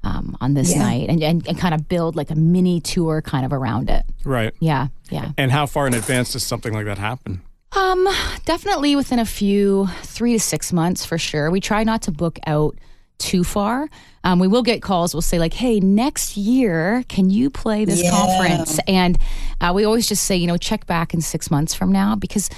[0.04, 0.80] um, on this Yeah.
[0.80, 1.10] night?
[1.10, 4.04] And, and, and kind of build like a mini tour kind of around it.
[4.24, 4.54] Right.
[4.60, 5.32] Yeah, yeah.
[5.38, 7.42] And how far in advance does something like that happen?
[7.76, 8.08] Um,
[8.46, 11.50] definitely within a few three to six months for sure.
[11.50, 12.78] We try not to book out
[13.18, 13.90] too far.
[14.24, 15.16] Um, we will get calls.
[15.16, 18.12] We'll say like, "Hey, next year, can you play this Yeah.
[18.12, 19.18] conference?" And
[19.60, 22.50] uh, we always just say, you know, check back in six months from now because.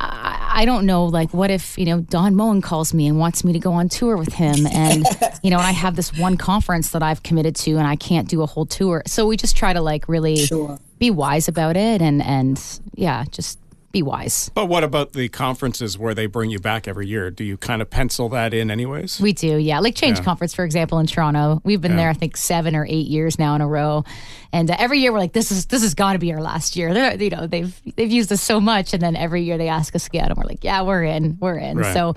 [0.00, 3.44] I I don't know, like, what if, you know, Don Moen calls me and wants
[3.44, 4.66] me to go on tour with him?
[4.66, 5.06] And,
[5.44, 8.42] you know, I have this one conference that I've committed to and I can't do
[8.42, 9.02] a whole tour.
[9.06, 10.76] So we just try to, like, really Sure.
[10.98, 12.60] be wise about it and, and
[12.96, 13.59] yeah, just
[13.92, 14.50] be wise.
[14.54, 17.30] But what about the conferences where they bring you back every year?
[17.30, 19.20] Do you kind of pencil that in, anyways?
[19.20, 19.80] We do, yeah.
[19.80, 20.24] Like Change Yeah.
[20.24, 21.96] Conference, for example, in Toronto, we've been Yeah.
[21.98, 24.04] there, I think, seven or eight years now in a row,
[24.52, 26.76] and uh, every year we're like, "This is this has got to be our last
[26.76, 29.68] year." They're, you know, they've they've used us so much, and then every year they
[29.68, 31.92] ask us again, and we're like, "Yeah, we're in, we're in." Right.
[31.94, 32.14] So,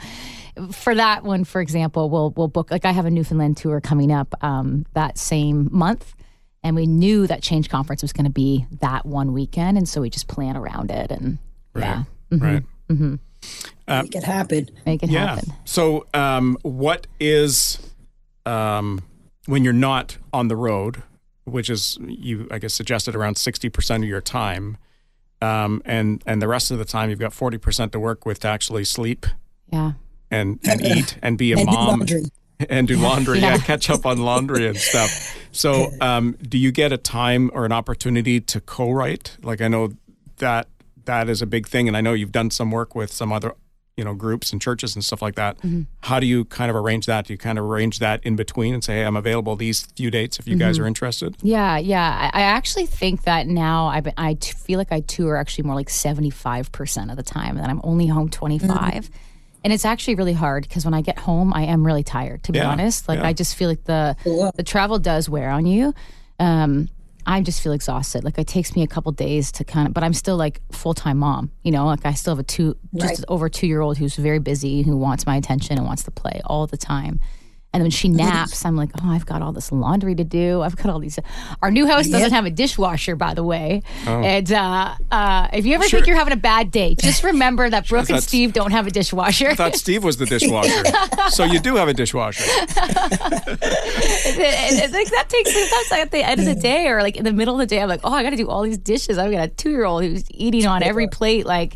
[0.71, 2.69] for that one, for example, we'll we'll book.
[2.71, 6.13] Like I have a Newfoundland tour coming up um, that same month,
[6.63, 10.01] and we knew that Change Conference was going to be that one weekend, and so
[10.01, 11.39] we just plan around it, and
[11.75, 12.63] yeah, Right.
[12.89, 13.15] mm-hmm
[13.87, 14.69] Make it happen.
[14.85, 15.35] make it Yeah.
[15.35, 15.53] happen.
[15.65, 17.77] So, um, what is
[18.45, 19.01] um,
[19.45, 21.03] when you're not on the road,
[21.43, 24.77] which is you, I guess, suggested around sixty percent of your time,
[25.41, 28.39] um, and and the rest of the time you've got forty percent to work with
[28.39, 29.25] to actually sleep
[29.71, 29.93] Yeah.
[30.31, 32.23] and and eat and be a And mom laundry.
[32.69, 33.55] and do laundry, yeah.
[33.55, 33.57] Yeah.
[33.57, 35.35] catch up on laundry and stuff.
[35.51, 39.35] So, um, do you get a time or an opportunity to co-write?
[39.43, 39.89] Like I know
[40.37, 40.67] that
[41.05, 43.53] that is a big thing, and I know you've done some work with some other,
[43.97, 45.57] you know, groups and churches and stuff like that.
[45.57, 45.81] Mm-hmm.
[46.01, 47.27] How do you kind of arrange that?
[47.27, 50.09] Do you kind of arrange that in between and say, "Hey, I'm available these few
[50.09, 50.85] dates if you guys mm-hmm.
[50.85, 51.35] are interested"?
[51.41, 52.29] Yeah, yeah.
[52.33, 55.89] I, I actually think that now i i feel like I tour actually more like
[55.89, 58.99] seventy five percent of the time, and that I'm only home twenty mm-hmm.
[59.65, 62.43] And it's actually really hard because when I get home, I am really tired.
[62.43, 63.27] To be Yeah, honest, like yeah.
[63.27, 64.51] I just feel like the Cool.
[64.55, 65.93] the travel does wear on you.
[66.39, 66.89] Um,
[67.25, 68.23] I just feel exhausted.
[68.23, 70.93] Like it takes me a couple days to kind of, but I'm still like full
[70.93, 71.51] time mom.
[71.63, 73.25] You know, like I still have a two, just Right.
[73.27, 76.41] over two year old who's very busy, who wants my attention and wants to play
[76.45, 77.19] all the time.
[77.73, 80.61] And when she naps, I'm like, oh, I've got all this laundry to do.
[80.61, 81.17] I've got all these.
[81.63, 83.81] Our new house doesn't have a dishwasher, by the way.
[84.05, 87.87] And uh, uh, if you ever think you're having a bad day, just remember that
[87.87, 89.49] Brooke and Steve don't have a dishwasher.
[89.49, 90.83] I thought Steve was the dishwasher.
[91.29, 92.43] so you do have a dishwasher.
[92.43, 92.69] and,
[94.83, 97.23] and, like that takes sometimes like at the end of the day or like in
[97.23, 99.17] the middle of the day, I'm like, oh, I got to do all these dishes.
[99.17, 101.75] I've got a two year old who's eating on every plate, like,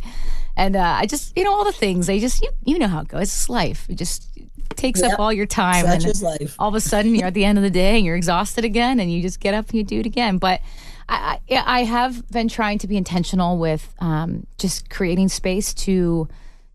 [0.56, 2.06] and uh, I just you know all the things.
[2.06, 3.24] They just you, you know how it goes.
[3.24, 3.88] It's life.
[3.90, 4.37] It just
[4.76, 5.86] takes up all your time.
[5.86, 6.56] Such and is life.
[6.60, 9.00] all of a sudden you're at the end of the day and you're exhausted again,
[9.00, 10.38] and you just get up and you do it again.
[10.38, 10.62] But
[11.10, 16.28] I, I, I have been trying to be intentional with um, just creating space to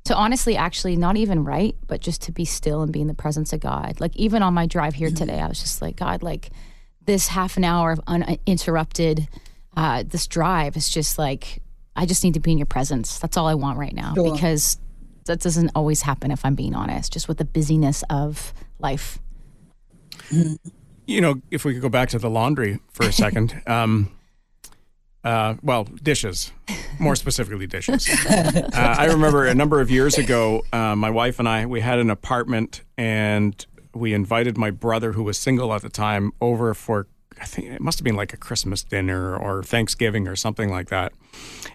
[0.04, 3.14] to honestly actually not even write but just to be still and be in the
[3.14, 6.24] presence of god like even on my drive here today i was just like god
[6.24, 6.50] like
[7.04, 9.28] this half an hour of uninterrupted
[9.76, 11.62] uh, this drive is just like
[11.94, 14.32] i just need to be in your presence that's all i want right now Sure.
[14.32, 14.76] because
[15.26, 19.18] that doesn't always happen if i'm being honest just with the busyness of life
[21.06, 23.60] You know, if we could go back to the laundry for a second.
[23.66, 24.12] Um,
[25.24, 26.52] uh, well, dishes,
[26.98, 28.08] more specifically dishes.
[28.28, 31.98] Uh, I remember a number of years ago, uh, my wife and I, we had
[31.98, 37.06] an apartment and we invited my brother, who was single at the time, over for,
[37.42, 40.90] I think it must have been like a Christmas dinner or Thanksgiving or something like
[40.90, 41.12] that.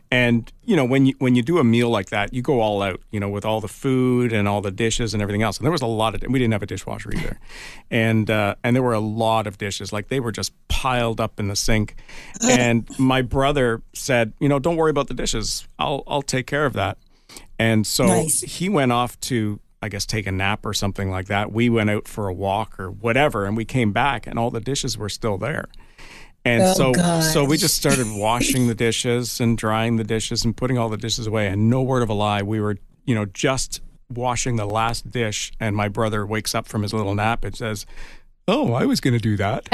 [0.09, 2.81] And you know, when you when you do a meal like that, you go all
[2.81, 5.57] out, you know, with all the food and all the dishes and everything else.
[5.57, 7.37] And there was a lot of we didn't have a dishwasher either,
[7.91, 11.37] and uh, and there were a lot of dishes, like they were just piled up
[11.39, 11.95] in the sink.
[12.49, 15.67] And my brother said, you know, don't worry about the dishes.
[15.77, 16.97] I'll I'll take care of that.
[17.59, 18.41] And so Nice.
[18.41, 21.51] he went off to I guess take a nap or something like that.
[21.51, 24.59] We went out for a walk or whatever, and we came back, and all the
[24.59, 25.65] dishes were still there.
[26.45, 27.25] And Oh, so, gosh.
[27.33, 30.97] so we just started washing the dishes and drying the dishes and putting all the
[30.97, 31.47] dishes away.
[31.47, 35.51] And no word of a lie, we were, you know, just washing the last dish.
[35.59, 37.85] And my brother wakes up from his little nap and says,
[38.47, 39.67] "Oh, I was going to do that."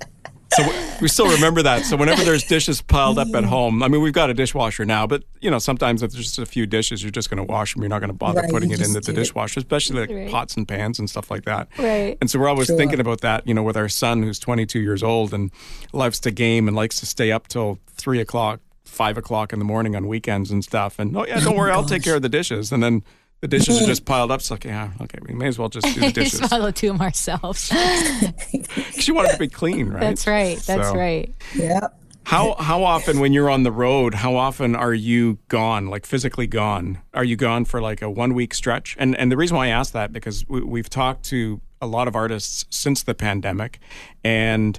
[0.54, 1.84] so we- we still remember that.
[1.86, 5.06] So whenever there's dishes piled up at home, I mean, we've got a dishwasher now,
[5.06, 7.74] but you know, sometimes if there's just a few dishes, you're just going to wash
[7.74, 7.82] them.
[7.82, 9.14] You're not going to bother Right, putting it into the do it.
[9.14, 10.30] dishwasher, especially like Right.
[10.30, 11.68] pots and pans and stuff like that.
[11.78, 12.18] Right.
[12.20, 12.76] And so we're always Sure.
[12.76, 15.50] thinking about that, you know, with our son who's 22 years old and
[15.92, 19.64] loves to game and likes to stay up till three o'clock, five o'clock in the
[19.64, 20.98] morning on weekends and stuff.
[20.98, 22.72] And oh yeah, oh don't worry, I'll take care of the dishes.
[22.72, 23.02] And then
[23.40, 24.40] the dishes are just piled up.
[24.40, 26.38] It's like, yeah, okay, we may as well just do the dishes.
[26.40, 30.00] just follow to them ourselves 'Cause you want it to be clean, right?
[30.00, 31.96] that's right that's So- right Yep.
[32.24, 36.46] How how often when you're on the road, how often are you gone, like physically
[36.46, 36.98] gone?
[37.14, 38.94] Are you gone for like a one week stretch?
[39.00, 42.06] And and the reason why I ask that because we, we've talked to a lot
[42.06, 43.80] of artists since the pandemic,
[44.22, 44.78] and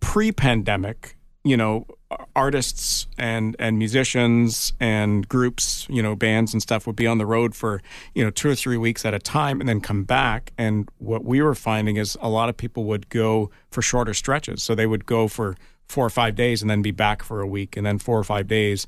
[0.00, 1.86] pre-pandemic, you know,
[2.34, 7.26] artists and and musicians and groups, you know, bands and stuff would be on the
[7.26, 7.82] road for
[8.14, 10.52] you know two or three weeks at a time and then come back.
[10.56, 14.62] And what we were finding is a lot of people would go for shorter stretches,
[14.62, 17.46] so they would go for four or five days and then be back for a
[17.46, 18.86] week and then four or five days,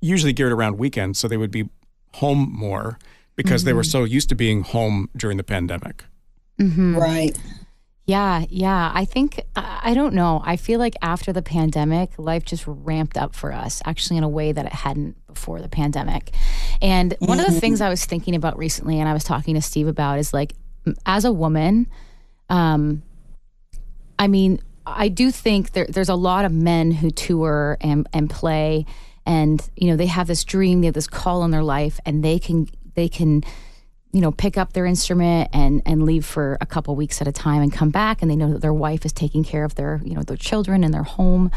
[0.00, 1.68] usually geared around weekends, so they would be
[2.14, 2.98] home more
[3.36, 3.90] because they were mm-hmm.
[3.90, 6.04] so used to being home during the pandemic.
[6.58, 6.96] Mm-hmm.
[6.96, 7.38] Right.
[8.10, 8.90] Yeah, yeah.
[8.92, 10.42] I think I don't know.
[10.44, 14.28] I feel like after the pandemic, life just ramped up for us, actually in a
[14.28, 16.32] way that it hadn't before the pandemic.
[16.82, 19.62] And one of the things I was thinking about recently, and I was talking to
[19.62, 20.54] Steve about, is like,
[21.06, 21.86] as a woman,
[22.48, 23.04] um,
[24.18, 28.28] I mean, I do think there, there's a lot of men who tour and and
[28.28, 28.86] play,
[29.24, 32.24] and you know they have this dream, they have this call in their life, and
[32.24, 33.44] they can they can
[34.12, 37.32] you know pick up their instrument and and leave for a couple weeks at a
[37.32, 40.00] time and come back and they know that their wife is taking care of their
[40.04, 41.50] you know their children and their home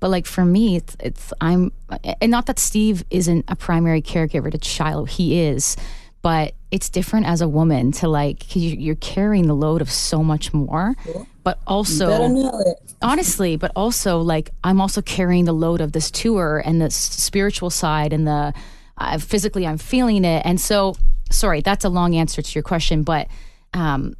[0.00, 1.72] but like for me it's it's i'm
[2.20, 5.76] and not that steve isn't a primary caregiver to shiloh he is
[6.20, 9.90] but it's different as a woman to like 'cause you- you're carrying the load of
[9.90, 10.94] so much more
[11.42, 12.92] but also Better know it.
[13.00, 17.70] honestly but also like i'm also carrying the load of this tour and the spiritual
[17.70, 18.52] side and the
[18.98, 20.94] uh, physically i'm feeling it and so
[21.34, 23.28] sorry that's a long answer to your question but
[23.72, 24.14] um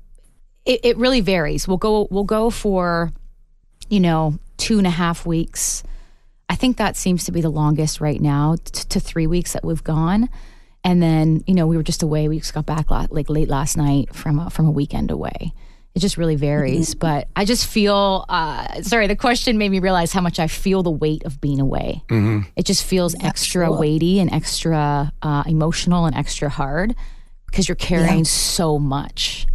[0.64, 1.68] it, it really varies.
[1.68, 3.12] We'll go we'll go for
[3.88, 5.82] you know two and a half weeks.
[6.48, 9.64] I think that seems to be the longest right now t- to three weeks that
[9.64, 10.28] we've gone.
[10.82, 12.28] And then you know we were just away.
[12.28, 15.52] We just got back la- like late last night from a, from a weekend away.
[15.94, 20.12] It just really varies but i just feel uh, sorry the question made me realize
[20.12, 22.02] how much i feel the weight of being away.
[22.56, 23.78] It just feels extra sure.
[23.78, 26.96] weighty and extra uh, emotional and extra hard
[27.54, 29.46] because you're carrying so much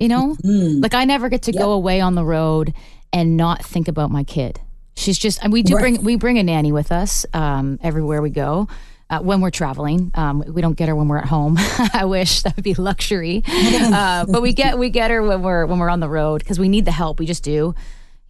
[0.00, 2.74] you know like i never get to go away on the road
[3.12, 4.60] and not think about my kid.
[4.94, 5.80] She's just, and we do Right.
[5.80, 8.68] bring we bring a nanny with us um, everywhere we go.
[9.08, 11.54] Uh, when we're traveling, um, we don't get her when we're at home.
[11.94, 15.64] I wish that would be luxury, uh, but we get we get her when we're
[15.66, 17.18] when we're on the road because we need the help.
[17.18, 17.74] We just do.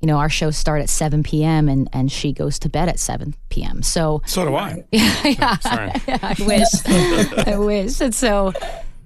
[0.01, 1.69] You know, our shows start at 7 p.m.
[1.69, 3.83] and and she goes to bed at 7 p.m.
[3.83, 4.85] So So do I.
[4.93, 5.91] yeah, Sorry.
[6.07, 7.47] I wish.
[7.49, 8.01] I wish.
[8.01, 8.53] And so,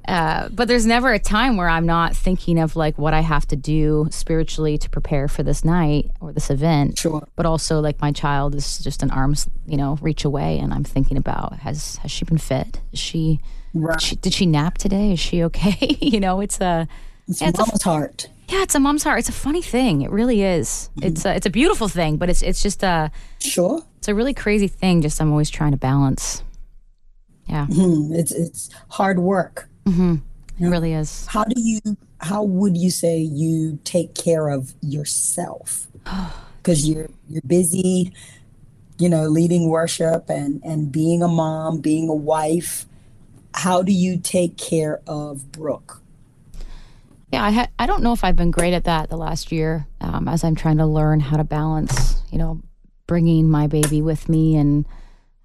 [0.08, 3.46] uh, but there's never a time where I'm not thinking of like what I have
[3.48, 6.98] to do spiritually to prepare for this night or this event.
[6.98, 7.26] Sure.
[7.36, 10.84] But also, like my child is just an arm's, you know, reach away, and I'm
[10.84, 12.80] thinking about has has she been fed?
[12.92, 13.40] Is she,
[13.74, 14.00] Right.
[14.00, 15.12] she did she nap today?
[15.12, 15.96] Is she okay?
[16.00, 16.88] you know, it's a
[17.28, 18.28] It's yeah, it's a- mama's heart.
[18.48, 19.20] yeah, it's a mom's heart.
[19.20, 20.02] It's a funny thing.
[20.02, 20.90] It really is.
[21.00, 23.82] It's a, it's a beautiful thing, but it's it's just a Sure.
[23.98, 25.00] it's a really crazy thing.
[25.00, 26.42] Just I'm always trying to balance.
[27.48, 29.68] Yeah, Mm, It's it's hard work.
[30.60, 31.26] It really is.
[31.26, 31.80] How do you
[32.20, 35.86] how would you say you take care of yourself?
[36.62, 38.12] Because you're you're busy,
[38.96, 42.86] you know, leading worship and and being a mom, being a wife.
[43.52, 46.00] How do you take care of Brooke?
[47.32, 49.88] Yeah, I ha- I don't know if I've been great at that the last year
[50.00, 52.62] um, as I'm trying to learn how to balance, you know,
[53.08, 54.84] bringing my baby with me and.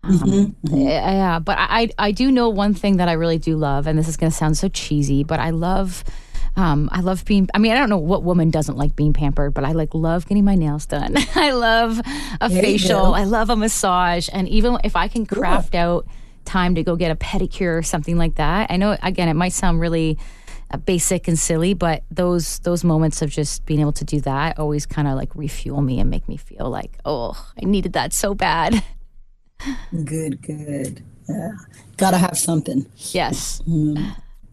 [0.08, 3.88] Um, Yeah, yeah, but I, I do know one thing that I really do love,
[3.88, 6.04] and this is going to sound so cheesy, but I love,
[6.56, 7.50] um, I love being.
[7.54, 10.28] I mean, I don't know what woman doesn't like being pampered, but I like love
[10.28, 11.16] getting my nails done.
[11.36, 12.00] I love
[12.42, 13.14] a There facial.
[13.14, 16.08] I love a massage, and even if I can craft out
[16.46, 19.54] time to go get a pedicure or something like that, I know again it might
[19.54, 20.18] sound really
[20.72, 24.58] uh, basic and silly, but those those moments of just being able to do that
[24.60, 28.14] always kind of like refuel me and make me feel like, oh, I needed that
[28.14, 28.84] so bad.
[30.04, 31.04] Good, good.
[31.28, 31.52] Yeah.
[31.98, 32.86] Gotta have something.
[32.96, 33.62] yes.
[33.68, 34.12] Mm-hmm.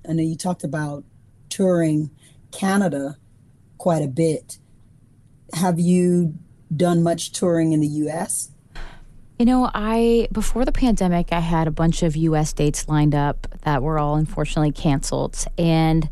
[0.08, 1.04] I know you talked about
[1.48, 2.10] touring
[2.52, 3.16] Canada
[3.78, 4.58] quite a bit.
[5.54, 6.34] Have you
[6.74, 8.50] done much touring in the US?
[9.38, 12.52] You know, I before the pandemic, I had a bunch of U.S.
[12.52, 16.08] dates lined up that were all unfortunately canceled, and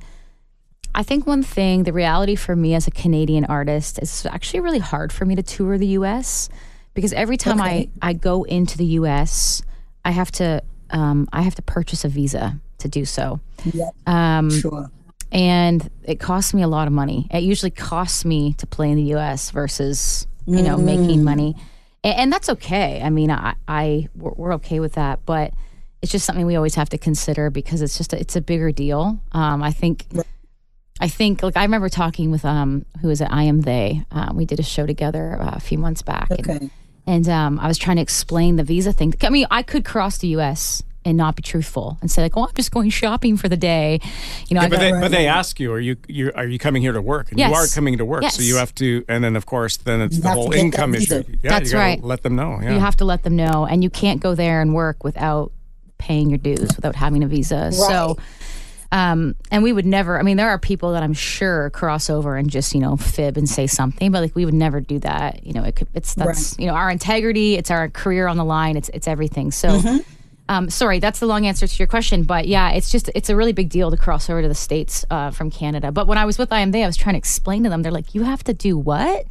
[0.95, 4.81] I think one thing, the reality for me as a Canadian artist, is actually really
[4.81, 6.49] hard for me to tour the U.S.
[6.95, 7.91] because every time Okay.
[8.03, 9.63] I I go into the U.S.,
[10.05, 13.41] I have to um, I have to purchase a visa to do so.
[13.73, 13.91] Yeah.
[14.07, 14.91] Um, Sure.
[15.31, 17.29] and it costs me a lot of money.
[17.31, 19.51] It usually costs me to play in the U.S.
[19.51, 21.55] versus you know making money,
[22.05, 23.01] and, and that's okay.
[23.03, 25.55] I mean, I, I we're, we're okay with that, but
[26.03, 28.73] it's just something we always have to consider because it's just a, it's a bigger
[28.73, 29.21] deal.
[29.33, 30.07] Um, I think.
[31.01, 33.27] I think, like, I remember talking with um, who is it?
[33.29, 34.05] I am they.
[34.13, 36.43] Um, we did a show together uh, a few months back, Okay.
[36.53, 36.71] and
[37.29, 39.15] um, I was trying to explain the visa thing.
[39.23, 40.83] I mean, I could cross the U.S.
[41.05, 44.01] and not be truthful and say like, "Oh, I'm just going shopping for the day,"
[44.49, 44.61] you know.
[44.61, 47.03] I But they, but they ask you, are you, you are you coming here to
[47.03, 47.31] work?
[47.31, 49.05] And you are coming to work, so you have to.
[49.09, 51.25] And then of course, then it's You the whole income issue.
[51.43, 52.03] Yeah, That's you right.
[52.03, 52.61] Let them know.
[52.63, 52.75] Yeah.
[52.75, 55.53] You have to let them know, and you can't go there and work without
[55.99, 57.71] paying your dues, without having a visa.
[57.73, 58.17] So,
[58.93, 60.19] um, and we would never.
[60.19, 63.39] I mean, there are people that I'm sure cross over and just you know fib
[63.39, 65.45] and say something, but like we would never do that.
[65.47, 65.89] You know, it could.
[65.95, 67.55] It's that's you know our integrity.
[67.55, 68.77] It's our career on the line.
[68.77, 69.51] It's it's everything.
[69.51, 69.81] So.
[70.49, 73.37] Um, sorry, that's the long answer to your question, but yeah, it's just it's a
[73.37, 75.93] really big deal to cross over to the states uh, from Canada.
[75.93, 77.83] But when I was with I Am They, I was trying to explain to them.
[77.83, 79.25] They're like, "You have to do what?"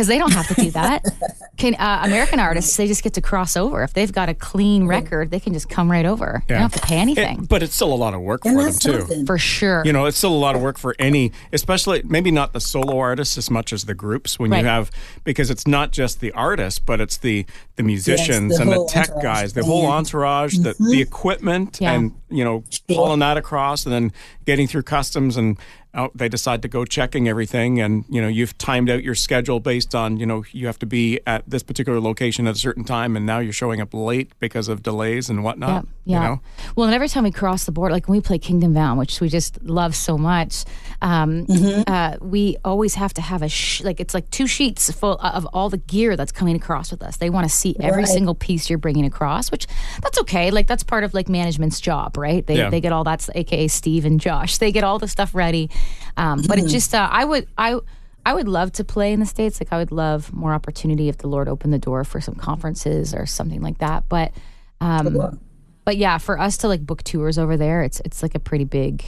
[0.00, 1.04] Because they don't have to do that.
[1.58, 4.86] can uh, American artists they just get to cross over if they've got a clean
[4.86, 6.42] record, they can just come right over.
[6.48, 6.60] They Yeah.
[6.62, 8.62] don't have to pay anything It- but it's still a lot of work And for
[8.64, 9.00] them too.
[9.00, 9.26] something.
[9.26, 9.82] for sure.
[9.84, 12.98] You know, it's still a lot of work for any, especially maybe not the solo
[12.98, 14.60] artists as much as the groups when Right.
[14.62, 14.90] you have
[15.22, 17.44] because it's not just the artists, but it's the
[17.76, 19.22] the musicians the and the tech entourage.
[19.22, 19.88] guys, the whole Yeah.
[19.90, 21.92] entourage, the the equipment, Yeah.
[21.92, 24.12] and you know, hauling that across and then
[24.46, 25.58] getting through customs and
[25.92, 29.58] out, they decide to go checking everything and you know you've timed out your schedule
[29.58, 32.84] based on you know you have to be at this particular location at a certain
[32.84, 36.22] time and now you're showing up late because of delays and whatnot Yeah, yeah.
[36.22, 36.40] you know
[36.76, 39.20] Well, and every time we cross the border, like when we play Kingdom Bound, which
[39.20, 40.64] we just love so much,
[41.02, 41.46] um,
[41.86, 45.44] uh, we always have to have a sh- like it's like two sheets full of
[45.52, 47.16] all the gear that's coming across with us.
[47.16, 48.08] They want to see every Right.
[48.12, 49.66] single piece you're bringing across, which
[50.02, 50.50] that's okay.
[50.52, 52.46] Like that's part of like management's job, right?
[52.46, 52.70] They Yeah.
[52.70, 54.58] they get all that's AKA Steve and Josh.
[54.58, 55.68] They get all the stuff ready,
[56.16, 57.78] um, but it just uh, I would I.
[58.26, 59.62] I would love to play in the States.
[59.62, 63.14] Like, I would love more opportunity if the Lord opened the door for some conferences
[63.14, 64.10] or something like that.
[64.10, 64.32] But,
[64.78, 65.38] um,
[65.84, 68.64] but yeah, for us to like book tours over there, it's it's like a pretty
[68.64, 69.02] big,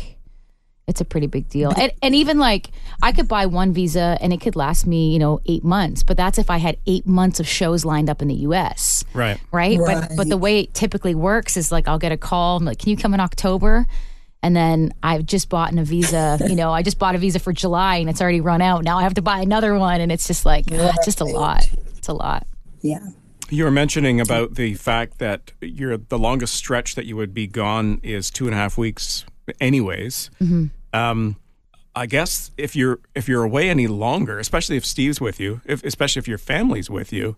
[0.88, 1.72] it's a pretty big deal.
[1.78, 2.70] And and even like
[3.02, 6.02] I could buy one visa and it could last me, you know, eight months.
[6.02, 9.04] But that's if I had eight months of shows lined up in the U.S.
[9.50, 10.00] right Right.
[10.08, 12.56] But but the way it typically works is like I'll get a call.
[12.56, 13.86] I'm like, can you come in October?
[14.42, 16.38] And then I've just bought a visa.
[16.48, 18.84] You know, I just bought a visa for July, and it's already run out.
[18.84, 21.24] Now I have to buy another one, and it's just like ah, it's just a
[21.24, 21.68] lot.
[21.96, 22.46] It's a lot.
[22.80, 23.06] Yeah.
[23.50, 27.46] You were mentioning about the fact that you're the longest stretch that you would be
[27.46, 29.24] gone is two and a half weeks,
[29.60, 30.30] anyways.
[30.40, 30.66] Mm-hmm.
[30.98, 31.36] Um,
[31.94, 35.84] I guess if you're if you're away any longer, especially if Steve's with you, if,
[35.84, 37.36] especially if your family's with you,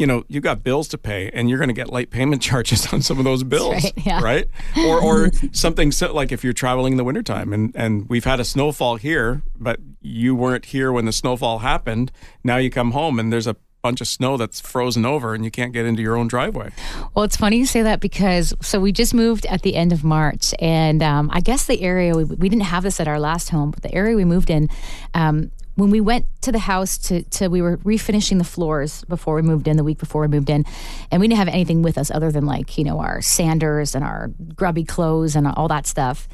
[0.00, 2.90] you know you got bills to pay, and you're going to get late payment charges
[2.92, 4.20] on some of those bills, right, yeah.
[4.22, 4.48] right?
[4.78, 8.40] Or or something so, like if you're traveling in the wintertime, and and we've had
[8.40, 12.10] a snowfall here, but you weren't here when the snowfall happened.
[12.42, 15.50] Now you come home and there's a bunch of snow that's frozen over and you
[15.50, 16.70] can't get into your own driveway.
[17.14, 20.02] Well, it's funny you say that because so we just moved at the end of
[20.02, 23.50] March, and um, I guess the area we, we didn't have this at our last
[23.50, 24.70] home, but the area we moved in.
[25.12, 25.50] Um,
[25.80, 29.42] when we went to the house to, to we were refinishing the floors before we
[29.42, 30.64] moved in the week before we moved in
[31.10, 34.04] and we didn't have anything with us other than like you know our sanders and
[34.04, 36.28] our grubby clothes and all that stuff.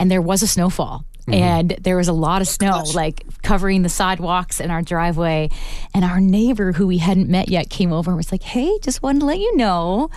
[0.00, 1.42] And there was a snowfall Mm-hmm.
[1.42, 2.94] And there was a lot of snow, Gosh.
[2.94, 5.50] like covering the sidewalks and our driveway.
[5.94, 9.02] And our neighbor, who we hadn't met yet, came over and was like, "Hey, just
[9.02, 10.10] wanted to let you know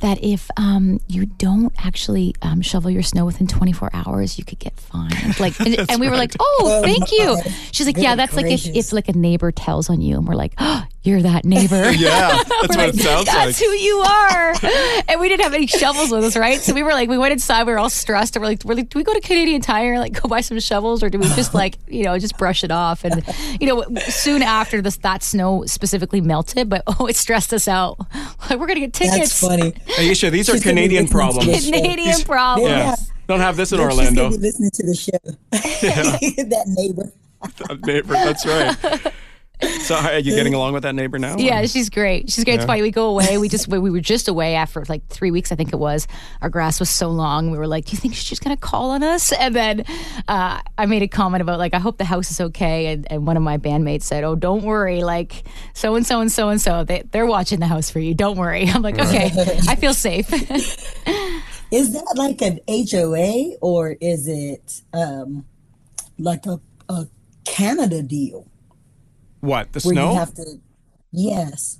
[0.00, 4.58] that if um, you don't actually um, shovel your snow within 24 hours, you could
[4.58, 7.38] get fined." Like, and, and we were like, "Oh, oh thank you."
[7.72, 10.34] She's like, "Yeah, that's like if, if like a neighbor tells on you," and we're
[10.34, 13.46] like, "Oh, you're that neighbor." yeah, that's what like, it sounds that's like.
[13.46, 14.54] That's who you are.
[15.08, 16.60] and we didn't have any shovels with us, right?
[16.60, 18.74] So we were like, we went inside, we were all stressed, and we're like, we're
[18.74, 21.26] like, do we go to Canadian Tire, like go buy some shovels, or do we
[21.28, 23.04] just like you know just brush it off?
[23.04, 23.22] And
[23.60, 27.98] you know, soon after this, that snow specifically melted, but oh, it stressed us out.
[28.48, 29.18] Like we're gonna get tickets.
[29.18, 29.72] That's funny.
[29.96, 31.64] Ayiesha, these are Canadian problems.
[31.64, 32.70] Canadian these, problems.
[32.70, 32.96] Yeah.
[33.30, 34.28] Don't have this in They're Orlando.
[34.28, 35.12] Listening to the show.
[35.82, 36.02] Yeah.
[36.44, 37.12] that neighbor.
[37.58, 38.12] that neighbor.
[38.12, 39.12] That's right.
[39.80, 41.36] So are you getting along with that neighbor now?
[41.36, 41.66] Yeah, or?
[41.66, 42.30] she's great.
[42.30, 42.54] She's great.
[42.54, 42.60] Yeah.
[42.60, 42.82] It's funny.
[42.82, 43.38] We go away.
[43.38, 46.06] We just we were just away after like three weeks, I think it was.
[46.42, 47.50] Our grass was so long.
[47.50, 49.84] We were like, "Do you think she's gonna call on us?" And then
[50.28, 53.26] uh, I made a comment about like, "I hope the house is okay." And, and
[53.26, 55.02] one of my bandmates said, "Oh, don't worry.
[55.02, 55.44] Like
[55.74, 58.14] so and so and so and so they they're watching the house for you.
[58.14, 59.32] Don't worry." I'm like, "Okay,
[59.66, 60.30] I feel safe."
[61.70, 65.44] is that like an HOA or is it um,
[66.18, 67.06] like a, a
[67.44, 68.46] Canada deal?
[69.40, 70.12] What the where snow?
[70.12, 70.60] You have to,
[71.12, 71.78] yes,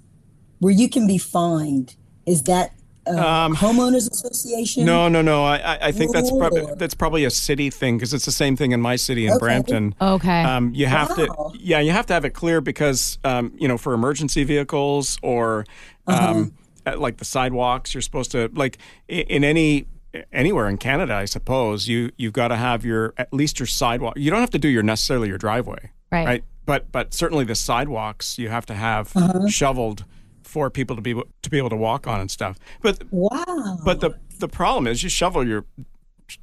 [0.58, 1.96] where you can be fined.
[2.26, 2.72] Is that
[3.06, 4.84] um, homeowners association?
[4.84, 5.44] No, no, no.
[5.44, 8.72] I, I think that's probably that's probably a city thing because it's the same thing
[8.72, 9.38] in my city in okay.
[9.38, 9.94] Brampton.
[10.00, 10.42] Okay.
[10.42, 11.50] Um, you have wow.
[11.52, 15.18] to, yeah, you have to have it clear because um, you know for emergency vehicles
[15.22, 15.64] or
[16.06, 16.54] um,
[16.86, 16.98] uh-huh.
[16.98, 19.86] like the sidewalks, you're supposed to like in any
[20.32, 24.14] anywhere in Canada, I suppose you you've got to have your at least your sidewalk.
[24.16, 26.26] You don't have to do your necessarily your driveway, right?
[26.26, 29.48] Right but but certainly the sidewalks you have to have uh-huh.
[29.48, 30.04] shoveled
[30.44, 32.60] for people to be to be able to walk on and stuff.
[32.80, 33.78] But wow.
[33.84, 35.64] But the the problem is you shovel your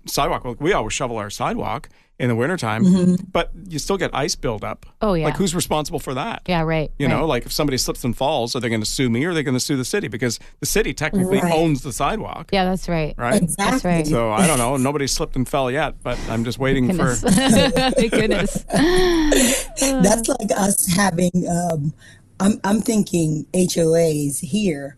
[0.05, 0.59] sidewalk.
[0.59, 3.15] we always shovel our sidewalk in the wintertime, mm-hmm.
[3.31, 4.85] but you still get ice buildup.
[5.01, 5.25] Oh yeah.
[5.25, 6.41] Like who's responsible for that?
[6.47, 6.91] Yeah, right.
[6.97, 7.15] You right.
[7.15, 9.33] know, like if somebody slips and falls, are they going to sue me or are
[9.33, 10.07] they going to sue the city?
[10.07, 11.53] Because the city technically right.
[11.53, 12.49] owns the sidewalk.
[12.51, 13.13] Yeah, that's right.
[13.17, 13.41] Right.
[13.41, 13.71] Exactly.
[13.71, 14.07] That's right.
[14.07, 14.77] So I don't know.
[14.87, 17.13] Nobody slipped and fell yet, but I'm just waiting for.
[17.15, 18.63] Thank goodness.
[18.63, 21.47] that's like us having.
[21.47, 21.93] Um,
[22.39, 24.97] I'm I'm thinking HOAs here.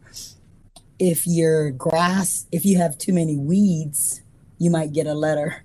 [0.99, 4.21] If your grass, if you have too many weeds,
[4.60, 5.64] you might get a letter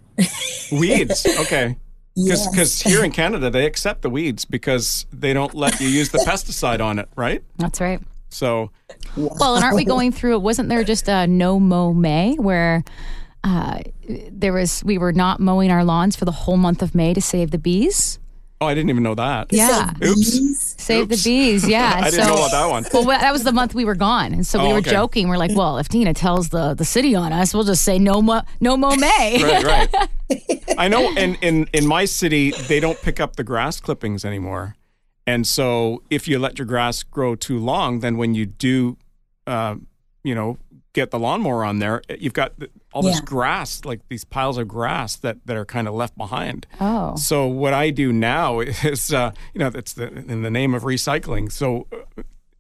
[0.73, 1.27] Weeds.
[1.41, 1.77] Okay.
[2.17, 2.81] Because yes.
[2.81, 6.81] here in Canada, they accept the weeds because they don't let you use the pesticide
[6.81, 7.43] on it, right?
[7.59, 8.01] That's right.
[8.29, 8.71] So.
[9.17, 10.35] Well, and aren't we going through?
[10.35, 10.43] It?
[10.43, 12.85] Wasn't there just a no mow May where
[13.43, 13.81] uh,
[14.31, 17.21] there was we were not mowing our lawns for the whole month of May to
[17.21, 18.21] save the bees?
[18.65, 19.53] Oh, I didn't even know that.
[19.53, 19.93] Yeah.
[20.03, 20.75] Oops.
[20.83, 21.23] Save Oops.
[21.23, 21.69] the bees.
[21.75, 22.01] Yeah.
[22.03, 22.85] I didn't so, know about that one.
[22.93, 24.91] Well, that was the month we were gone, and so we oh, were okay.
[24.91, 25.29] joking.
[25.29, 28.23] We're like, well, if Dina tells the the city on us, we'll just say no
[28.23, 29.43] mo no mo May.
[29.43, 29.65] right.
[29.65, 30.75] Right.
[30.79, 31.11] I know.
[31.17, 34.77] In in in my city, they don't pick up the grass clippings anymore,
[35.27, 38.97] and so if you let your grass grow too long, then when you do,
[39.47, 39.77] uh,
[40.23, 40.59] you know,
[40.93, 42.53] get the lawnmower on there, you've got
[42.95, 46.67] all this grass, like these piles of grass that, that are kind of left behind.
[46.81, 47.17] Oh.
[47.17, 50.85] So what I do now is, uh, you know, that's the, in the name of
[50.85, 51.51] recycling.
[51.51, 51.87] So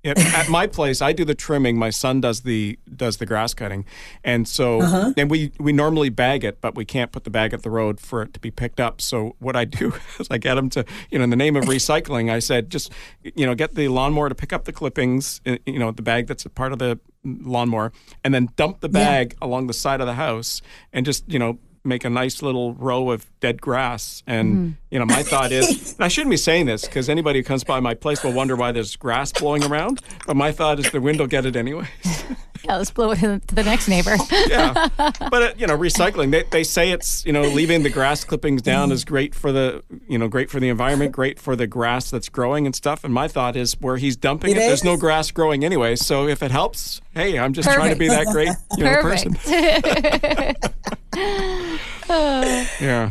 [0.05, 1.77] uh, at, my place, I do the trimming.
[1.79, 3.85] My son does the does the grass cutting,
[4.23, 5.13] and so Uh-huh.
[5.17, 8.01] and we we normally bag it, but we can't put the bag at the road
[8.01, 9.01] for it to be picked up.
[9.01, 11.65] So what I do is I get him to, you know, in the name of
[11.65, 12.93] recycling, I said just,
[13.23, 16.27] you know, get the lawnmower to pick up the clippings, uh, you know, the bag
[16.27, 17.91] that's a part of the lawnmower,
[18.23, 19.05] and then dump the Yeah.
[19.05, 20.61] bag along the side of the house,
[20.93, 24.23] and just you know make a nice little row of dead grass.
[24.27, 24.71] And hmm.
[24.91, 27.65] you know, my thought is, and I shouldn't be saying this because anybody who comes
[27.65, 30.01] by my place will wonder why there's grass blowing around.
[30.27, 31.89] But my thought is the wind will get it anyways.
[32.65, 34.17] Yeah, let's blow it to the next neighbor.
[34.49, 36.31] yeah, but uh, you know, recycling.
[36.31, 39.83] They, they say it's you know leaving the grass clippings down is great for the
[40.09, 43.05] you know great for the environment, great for the grass that's growing and stuff.
[43.05, 45.95] And my thought is where he's dumping it, It there's no grass growing anyway.
[45.97, 48.49] So if it helps, hey, I'm just trying to be that great
[48.79, 49.35] you know, person.
[49.35, 50.71] Perfect.
[52.81, 53.11] Yeah.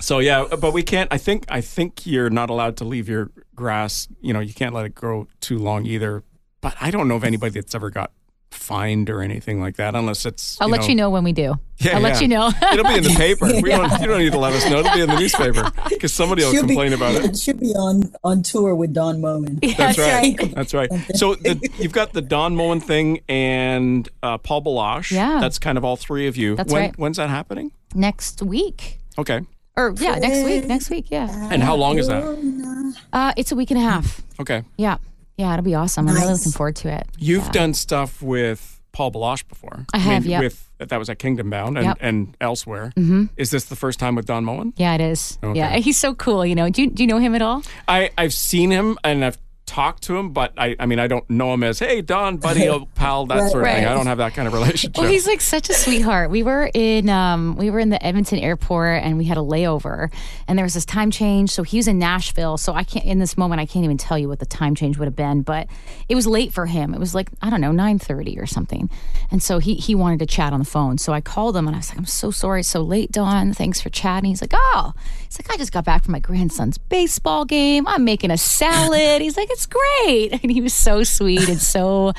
[0.00, 1.12] So yeah, but we can't.
[1.12, 4.08] I think I think you're not allowed to leave your grass.
[4.20, 6.22] You know, you can't let it grow too long either.
[6.60, 8.12] But I don't know of anybody that's ever got
[8.50, 10.60] fined or anything like that, unless it's.
[10.60, 11.54] I'll let you know when we do.
[11.78, 12.50] Yeah, I'll let you know.
[12.72, 13.46] It'll be in the paper.
[13.46, 14.00] We don't.
[14.00, 14.80] You don't need to let us know.
[14.80, 17.24] It'll be in the newspaper because somebody will She'll be- complain about it.
[17.24, 19.58] It Should be on on tour with Don Moen.
[19.76, 20.36] That's right.
[20.54, 20.90] That's right.
[21.14, 25.12] So the, you've got the Don Moen thing and uh, Paul Baloche.
[25.12, 25.38] Yeah.
[25.40, 26.56] That's kind of all three of you.
[26.56, 26.98] That's when, right.
[26.98, 27.72] When's that happening?
[27.94, 28.98] Next week.
[29.18, 29.40] Okay.
[29.76, 30.66] Or yeah, next week.
[30.66, 31.06] Next week.
[31.10, 31.48] Yeah.
[31.52, 32.94] And how long is that?
[33.12, 34.20] Uh, it's a week and a half.
[34.40, 34.64] Okay.
[34.76, 34.96] Yeah.
[35.38, 36.08] Yeah, it'll be awesome.
[36.08, 37.06] I'm really looking forward to it.
[37.16, 37.50] You've Yeah.
[37.52, 39.86] done stuff with Paul Baloche before.
[39.94, 40.42] I have, mean, yep.
[40.42, 41.96] With that was at Kingdom Bound and, Yep.
[42.00, 42.92] and elsewhere.
[42.96, 43.24] Mm-hmm.
[43.36, 44.72] Is this the first time with Don Moen?
[44.76, 45.38] Yeah, it is.
[45.42, 45.58] Okay.
[45.58, 46.44] Yeah, he's so cool.
[46.44, 47.62] You know, do you, do you know him at all?
[47.88, 51.28] I I've seen him and I've talked to him, but I I mean I don't
[51.30, 53.84] know him as hey Don, buddy, old pal, that Right, sort of thing.
[53.84, 54.96] I don't have that kind of relationship.
[54.98, 56.30] Well, he's like such a sweetheart.
[56.30, 60.12] We were in um, we were in the Edmonton airport and we had a layover,
[60.48, 61.50] and there was this time change.
[61.50, 62.56] So he was in Nashville.
[62.56, 64.98] So I can't in this moment I can't even tell you what the time change
[64.98, 65.68] would have been, but
[66.08, 66.94] it was late for him.
[66.94, 68.88] It was like I don't know nine thirty or something,
[69.30, 70.98] and so he he wanted to chat on the phone.
[70.98, 73.52] So I called him and I was like, I'm so sorry, it's so late, Don.
[73.52, 74.30] Thanks for chatting.
[74.30, 74.92] He's like, Oh,
[75.24, 77.86] he's like, I just got back from my grandson's baseball game.
[77.86, 79.20] I'm making a salad.
[79.20, 82.12] He's like, It's great, and he was so sweet and so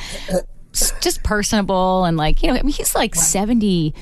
[1.02, 3.94] just personable and like you know I mean he's like 70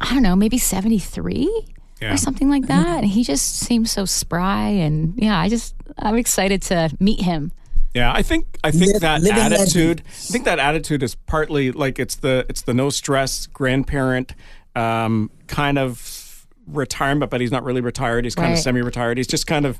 [0.00, 1.64] I don't know maybe 73
[2.00, 2.14] Yeah.
[2.14, 6.16] or something like that and he just seems so spry and yeah I just I'm
[6.16, 7.52] excited to meet him
[7.94, 10.02] Yeah, I think I think Liv- that living attitude.
[10.06, 14.34] I think that attitude is partly like it's the it's the no stress grandparent
[14.74, 18.24] um, kind of retirement, but he's not really retired.
[18.24, 19.16] He's kind of semi retired.
[19.18, 19.78] He's just kind of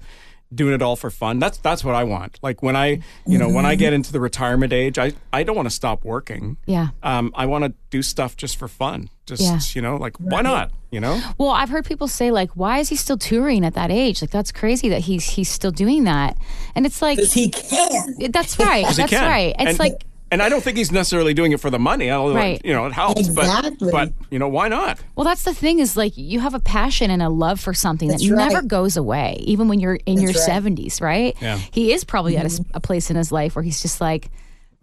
[0.55, 1.39] doing it all for fun.
[1.39, 2.39] That's that's what I want.
[2.43, 5.57] Like when I you know when I get into the retirement age, I I don't
[5.57, 6.57] want to stop working.
[6.67, 9.11] yeah Um, I want to do stuff just for fun.
[9.27, 9.59] Just Yeah.
[9.75, 10.71] you know, like why not?
[10.93, 11.21] You know.
[11.37, 14.31] well I've heard people say like why is he still touring at that age like
[14.31, 16.37] that's crazy that he's he's still doing that
[16.75, 18.31] and it's like he can.
[18.31, 19.29] that's right He that's can.
[19.29, 22.11] right it's and, like and I don't think he's necessarily doing it for the money.
[22.11, 22.61] Although Right.
[22.65, 23.91] you know it helps, Exactly.
[23.91, 24.99] but but you know why not?
[25.15, 28.09] Well, that's the thing is like you have a passion and a love for something
[28.09, 28.49] That's that right.
[28.53, 30.49] never goes away, even when you're in your right.
[30.49, 31.37] 70s, right?
[31.41, 31.59] Yeah.
[31.71, 32.71] He is probably at mm-hmm.
[32.75, 34.31] a place in his life where he's just like,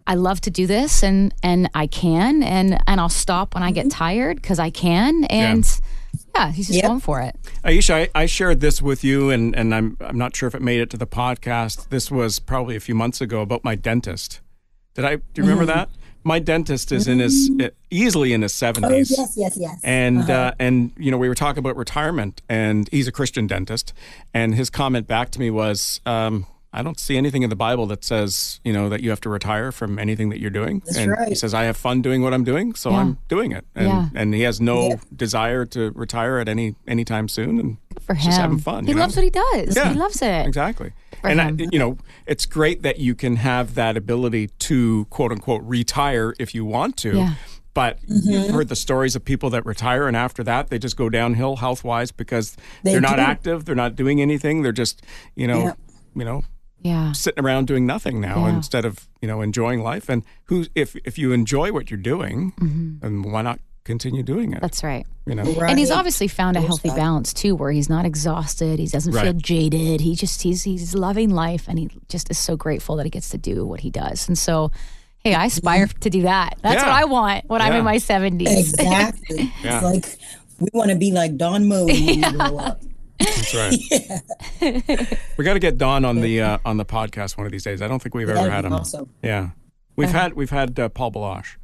[0.06, 3.70] I love to do this and and I can and and I'll stop when I
[3.70, 3.98] get mm-hmm.
[3.98, 5.64] tired because I can and
[6.34, 6.84] yeah, he's just Yep.
[6.86, 7.36] going for it.
[7.64, 10.62] Ayiesha, I, I shared this with you, and, and I'm I'm not sure if it
[10.62, 11.88] made it to the podcast.
[11.88, 14.40] This was probably a few months ago about my dentist.
[14.94, 15.16] Did I?
[15.16, 15.88] Do you remember that?
[16.26, 17.50] My dentist is in his
[17.90, 19.12] easily in his seventies.
[19.12, 19.36] Oh, seventies.
[19.36, 19.80] yes, yes, yes.
[19.84, 23.92] And uh, and you know we were talking about retirement, and he's a Christian dentist,
[24.32, 27.86] and his comment back to me was, um, "I don't see anything in the Bible
[27.88, 30.96] that says you know that you have to retire from anything that you're doing." That's
[30.96, 32.98] and he says, "I have fun doing what I'm doing, so Yeah.
[33.00, 34.08] I'm doing it." And Yeah.
[34.14, 34.96] and he has no Yeah.
[35.14, 38.84] desire to retire at any anytime soon, and For him, just having fun.
[38.84, 39.02] he you know?
[39.02, 39.76] loves what he does.
[39.76, 40.46] Yeah, He loves it.
[40.46, 40.92] Exactly.
[41.24, 41.96] For and I, you know,
[42.26, 46.98] it's great that you can have that ability to quote unquote retire if you want
[46.98, 47.16] to.
[47.16, 47.34] Yeah.
[47.72, 48.54] But you've mm-hmm.
[48.54, 51.82] heard the stories of people that retire and after that they just go downhill health
[51.82, 55.02] wise because They are not active, they're not doing anything, they're just,
[55.34, 55.72] you know, Yeah.
[56.14, 56.44] you know,
[56.82, 57.12] Yeah.
[57.12, 58.56] sitting around doing nothing now Yeah.
[58.56, 60.10] instead of, you know, enjoying life.
[60.10, 63.04] And who if if you enjoy what you're doing, mm-hmm.
[63.04, 64.60] and why not continue doing it?
[64.60, 65.06] That's right.
[65.26, 65.44] you know.
[65.44, 65.70] Right.
[65.70, 66.96] And he's obviously found a healthy that.
[66.96, 68.78] balance too, where he's not exhausted.
[68.78, 70.00] He doesn't feel jaded.
[70.00, 73.28] He just he's he's loving life, and he just is so grateful that he gets
[73.30, 74.26] to do what he does.
[74.28, 74.70] And so,
[75.18, 76.58] hey, I aspire to do that.
[76.62, 76.88] That's Yeah.
[76.88, 78.72] what I want when I'm in my seventies.
[78.74, 79.52] Exactly.
[79.62, 79.76] Yeah.
[79.76, 80.18] It's like
[80.60, 82.80] we want to be like Don Moen when we grow up.
[83.18, 83.74] That's right.
[85.36, 87.80] we got to get Don on the uh, on the podcast one of these days.
[87.82, 88.72] I don't think we've ever That'd had him.
[88.72, 89.08] awesome.
[89.22, 89.50] Yeah,
[89.96, 91.56] we've had we've had uh, Paul Baloche.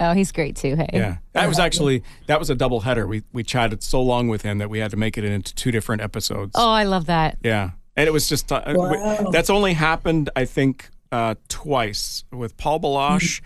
[0.00, 0.76] Oh, he's great too.
[0.76, 3.06] Hey, Yeah, that was actually that was a double header.
[3.06, 5.70] We we chatted so long with him that we had to make it into two
[5.70, 6.52] different episodes.
[6.54, 7.38] Oh, I love that.
[7.42, 9.30] Yeah, and it was just uh, Wow.
[9.30, 13.40] that's only happened I think uh, twice with Paul Baloche.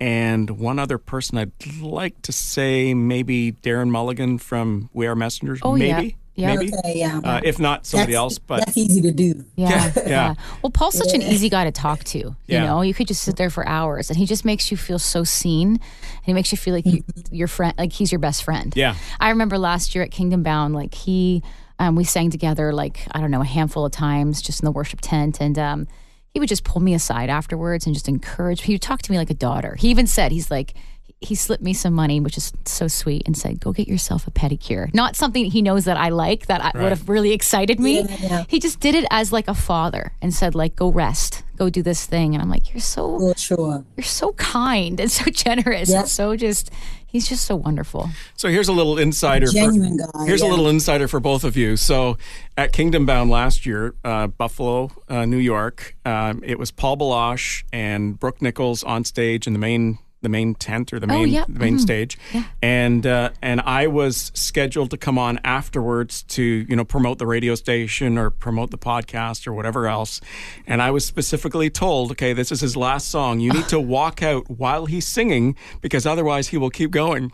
[0.00, 1.50] And one other person I'd
[1.82, 5.58] like to say maybe Darren Mulligan from We Are Messengers.
[5.64, 6.10] Oh, yeah.
[6.46, 6.70] Maybe, Yeah.
[6.70, 6.72] maybe.
[6.78, 7.20] Okay, yeah.
[7.22, 9.44] Uh, if not somebody That's- else, but that's easy to do.
[9.56, 10.34] Yeah, Yeah, yeah.
[10.62, 12.18] Well, Paul's such an easy guy to talk to.
[12.18, 12.66] You Yeah.
[12.66, 15.24] know, you could just sit there for hours, and he just makes you feel so
[15.24, 15.80] seen, and
[16.22, 18.72] he makes you feel like you, your friend, like he's your best friend.
[18.76, 18.94] Yeah.
[19.20, 21.42] I remember last year at Kingdom Bound, like he,
[21.78, 24.72] um, we sang together like I don't know a handful of times just in the
[24.72, 25.86] worship tent, and um,
[26.34, 28.62] he would just pull me aside afterwards and just encourage.
[28.62, 29.76] He would talk to me like a daughter.
[29.78, 30.74] He even said, he's like,
[31.20, 34.30] he slipped me some money, which is so sweet, and said, "Go get yourself a
[34.30, 38.02] pedicure." Not something he knows that I like that I, would have really excited me.
[38.02, 38.44] Yeah, yeah.
[38.48, 41.82] He just did it as like a father and said, "Like, go rest, go do
[41.82, 43.84] this thing." And I'm like, "You're so For sure.
[43.96, 46.00] you're so kind and so generous Yeah.
[46.00, 46.70] and so just
[47.04, 49.46] he's just so wonderful." So here's a little insider.
[49.48, 51.76] Genuine for, guy, Here's a little insider for both of you.
[51.76, 52.16] So
[52.56, 57.64] at Kingdom Bound last year, uh, Buffalo, uh, New York, um, it was Paul Baloche
[57.72, 61.44] and Brooke Nicholls on stage in the main the main tent or the main yeah.
[61.48, 62.18] the main stage,
[62.62, 67.26] and uh, and I was scheduled to come on afterwards to you know promote the
[67.26, 70.20] radio station or promote the podcast or whatever else,
[70.66, 73.40] and I was specifically told, okay, this is his last song.
[73.40, 77.32] You need to walk out while he's singing because otherwise he will keep going.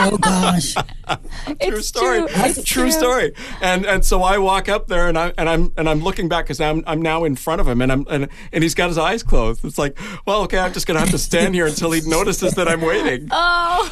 [0.00, 0.74] Oh gosh.
[1.06, 2.18] true It's story.
[2.20, 2.28] true.
[2.52, 2.90] True, true.
[2.90, 3.34] story.
[3.60, 6.44] And and so I walk up there and I and I'm and I'm looking back
[6.44, 8.98] because I'm I'm now in front of him and I'm and, and he's got his
[8.98, 9.64] eyes closed.
[9.64, 12.68] It's like, well, okay, I'm just gonna have to stand here until he notices that
[12.68, 13.28] I'm waiting.
[13.30, 13.90] Oh,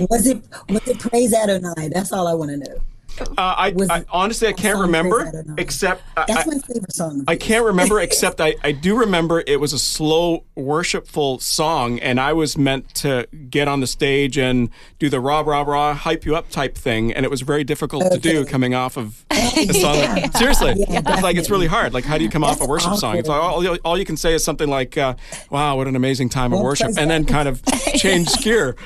[0.10, 1.88] was it was it praise Adonai?
[1.92, 2.80] That's all I want to know.
[3.20, 6.58] Uh, I, Was I honestly I can't remember that or except I, That's I, my
[6.60, 7.24] favorite song.
[7.28, 12.18] I can't remember except I, I do remember it was a slow worshipful song and
[12.18, 16.24] I was meant to get on the stage and do the rah rah rah hype
[16.24, 19.72] you up type thing and it was very difficult to do coming off of a
[19.72, 20.30] song.
[20.32, 21.92] Seriously, Yeah, it's like it's really hard.
[21.94, 23.16] Like how do you come off a That's worship song?
[23.18, 25.14] It's like all, all you can say is something like, uh,
[25.50, 27.62] "Wow, what an amazing time of Well, worship," and then kind of
[27.94, 28.76] change gear.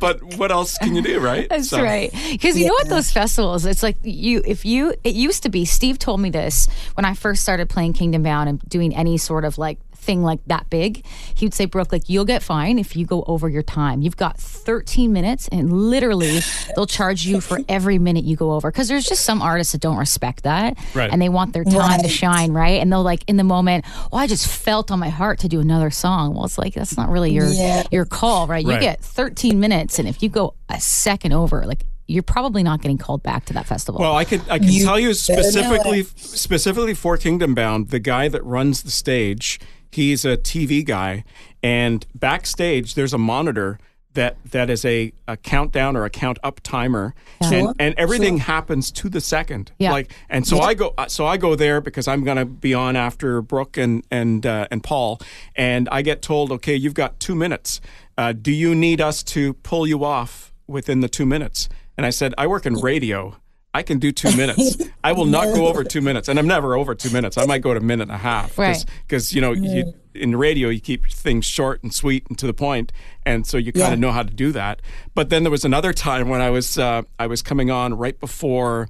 [0.00, 1.48] But what else can you do, right?
[1.48, 2.12] That's So- right.
[2.30, 5.64] Because you know what those festivals, it's like you if you it used to be
[5.64, 9.44] Steve told me this when I first started playing Kingdom Bound and doing any sort
[9.44, 11.04] of like thing like that big.
[11.34, 14.00] He would say, Brooke, like you'll get fined if you go over your time.
[14.00, 16.38] You've got 13 minutes and literally
[16.74, 18.70] they'll charge you for every minute you go over.
[18.70, 20.78] Because there's just some artists that don't respect that.
[20.94, 21.10] Right.
[21.12, 22.80] And they want their time to shine, right?
[22.80, 25.60] And they'll like in the moment, well, I just felt on my heart to do
[25.60, 26.32] another song.
[26.32, 27.82] Well, it's like that's not really your Yeah.
[27.90, 28.64] your call, right?
[28.64, 28.80] You Right.
[28.80, 32.98] get 13 minutes, and if you go a second over, like you're probably not getting
[32.98, 34.00] called back to that festival.
[34.00, 38.28] Well, I can I can You tell you specifically specifically for Kingdom Bound, the guy
[38.28, 39.60] that runs the stage,
[39.92, 41.24] he's a TV guy,
[41.62, 43.78] and backstage there's a monitor
[44.14, 48.90] that that is a, a countdown or a count up timer, and and everything happens
[48.90, 49.70] to the second.
[49.78, 49.92] Yeah.
[49.92, 53.42] Like, and so I go so I go there because I'm gonna be on after
[53.42, 55.20] Brooke and and uh, and Paul,
[55.54, 57.80] and I get told, okay, you've got two minutes.
[58.16, 61.68] Uh, do you need us to pull you off within the two minutes?
[61.98, 63.36] And I said, I work in radio.
[63.74, 64.78] I can do two minutes.
[65.04, 67.36] I will not go over two minutes, and I'm never over two minutes.
[67.36, 68.82] I might go to a minute and a half, Right.
[69.06, 72.54] Because you know, you, in radio, you keep things short and sweet and to the
[72.54, 72.92] point,
[73.26, 73.92] and so you kind Yeah.
[73.92, 74.80] of know how to do that.
[75.14, 78.18] But then there was another time when I was uh, I was coming on right
[78.18, 78.88] before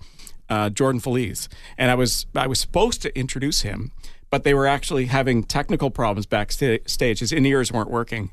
[0.49, 3.91] uh, Jordan Feliz, and I was I was supposed to introduce him,
[4.31, 7.19] but they were actually having technical problems backstage.
[7.19, 8.31] His in ears weren't working,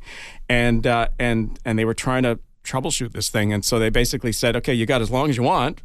[0.47, 4.32] and uh, and and they were trying to troubleshoot this thing, and so they basically
[4.32, 5.82] said, "Okay, you got as long as you want."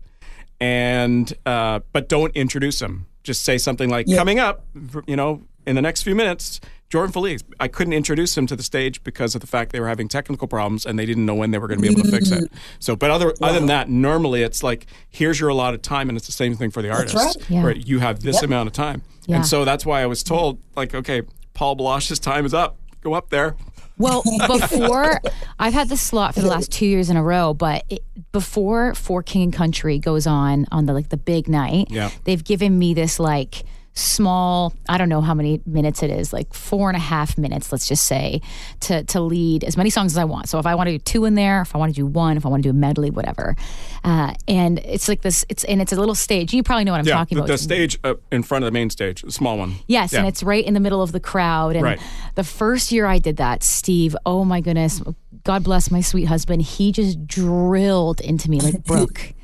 [0.60, 3.06] and uh, but don't introduce him.
[3.22, 4.64] Just say something like, "Coming up,
[5.06, 6.60] you know, in the next few minutes,
[6.90, 9.88] Jordan Feliz." I couldn't introduce him to the stage because of the fact they were
[9.88, 12.10] having technical problems and they didn't know when they were going to be able to
[12.10, 12.50] fix it.
[12.78, 16.26] So, but other other than that, normally it's like, "Here's your allotted time," and it's
[16.26, 17.36] the same thing for the artist, right.
[17.48, 17.62] Yeah.
[17.62, 19.02] where you have this amount of time.
[19.26, 19.36] Yeah.
[19.36, 21.22] And so that's why I was told, like, okay,
[21.54, 22.76] Paul Baloche's time is up.
[23.02, 23.54] Go up there.
[24.00, 25.20] Well, before
[25.58, 28.94] I've had this slot for the last two years in a row, but it, before
[28.94, 32.10] For King and Country goes on on the like the big night, Yeah.
[32.24, 36.54] they've given me this like small I don't know how many minutes it is, like
[36.54, 38.40] four and a half minutes, let's just say,
[38.80, 40.48] to to lead as many songs as I want.
[40.48, 42.36] So if I want to do two in there, if I want to do one,
[42.36, 43.56] if I want to do a medley, whatever.
[44.04, 45.44] Uh, and it's like this.
[45.48, 46.52] It's and it's a little stage.
[46.54, 47.52] You probably know what I'm Yeah, talking the, about.
[47.52, 49.74] the stage uh, in front of the main stage, the small one.
[49.86, 50.20] Yes, Yeah.
[50.20, 51.74] and it's right in the middle of the crowd.
[51.76, 52.00] And Right.
[52.36, 55.02] the first year I did that, Steve, oh my goodness,
[55.44, 59.34] God bless my sweet husband, he just drilled into me like, Brooke,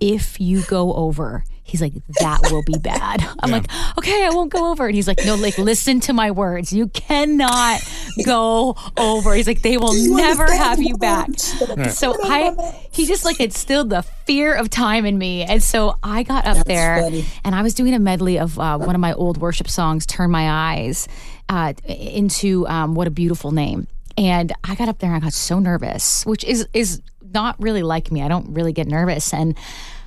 [0.00, 3.26] if you go over, he's like, that will be bad.
[3.40, 3.66] I'm like,
[3.98, 4.86] okay, I won't go over.
[4.86, 6.72] And he's like, no, like, listen to my words.
[6.72, 7.80] You cannot
[8.24, 9.34] go over.
[9.34, 11.28] He's like, they will never have you back.
[11.28, 11.98] words.
[11.98, 15.42] So I, he just like instilled the fear of time in me.
[15.42, 17.24] And so I got up there funny.
[17.44, 20.30] and I was doing a medley of uh, one of my old worship songs, "Turn
[20.30, 21.08] My Eyes,"
[21.48, 23.86] uh, into um, "What a Beautiful Name."
[24.16, 27.00] And I got up there and I got so nervous, which is is
[27.32, 28.22] not really like me.
[28.22, 29.56] I don't really get nervous, and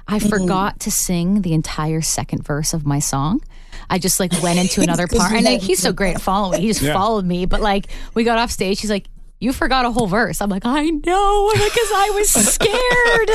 [0.08, 3.42] I forgot to sing the entire second verse of my song.
[3.90, 6.62] I just like went into another part, and like, he's so great at following.
[6.62, 6.94] He just Yeah.
[6.94, 7.46] followed me.
[7.46, 9.08] But like we got off stage, he's like,
[9.40, 10.42] you forgot a whole verse.
[10.42, 13.30] I'm like, I know, because I was scared.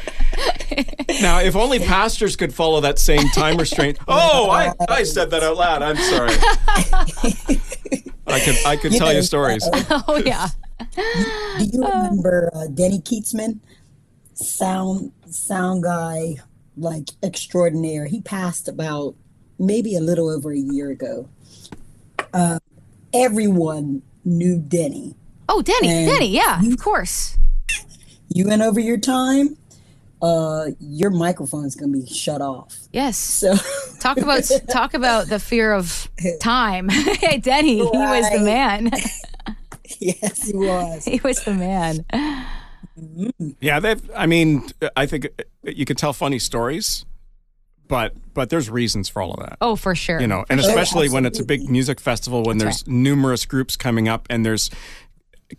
[1.20, 3.98] Now, if only pastors could follow that same time restraint.
[4.08, 5.82] Oh, I, I said that out loud.
[5.82, 6.30] I'm sorry.
[8.26, 9.68] I could I could tell you stories.
[9.72, 10.48] oh yeah.
[10.96, 13.58] Do you remember uh, Denny Keatsman,
[14.40, 16.36] sound sound guy,
[16.76, 18.06] like extraordinaire?
[18.06, 19.14] He passed about
[19.58, 21.28] maybe a little over a year ago.
[22.32, 22.58] Uh,
[23.12, 25.14] everyone knew Denny.
[25.48, 27.36] Oh, Denny, And Denny, yeah, you- of course.
[28.32, 29.56] You went over your time.
[30.22, 32.76] Uh, your microphone's gonna be shut off.
[32.92, 33.16] Yes.
[33.16, 33.54] So
[34.00, 36.08] Talk about talk about the fear of
[36.40, 36.88] time.
[36.90, 38.90] hey, Denny, he was the man.
[39.98, 41.04] yes, he was.
[41.06, 42.04] he was the man.
[43.60, 44.10] Yeah, they've.
[44.16, 45.28] I mean, I think
[45.62, 47.04] you could tell funny stories,
[47.88, 49.56] but but there's reasons for all of that.
[49.60, 50.20] Oh, for sure.
[50.20, 53.76] you know, and Oh, especially when it's a big music festival, when there's numerous groups
[53.76, 54.70] coming up and there's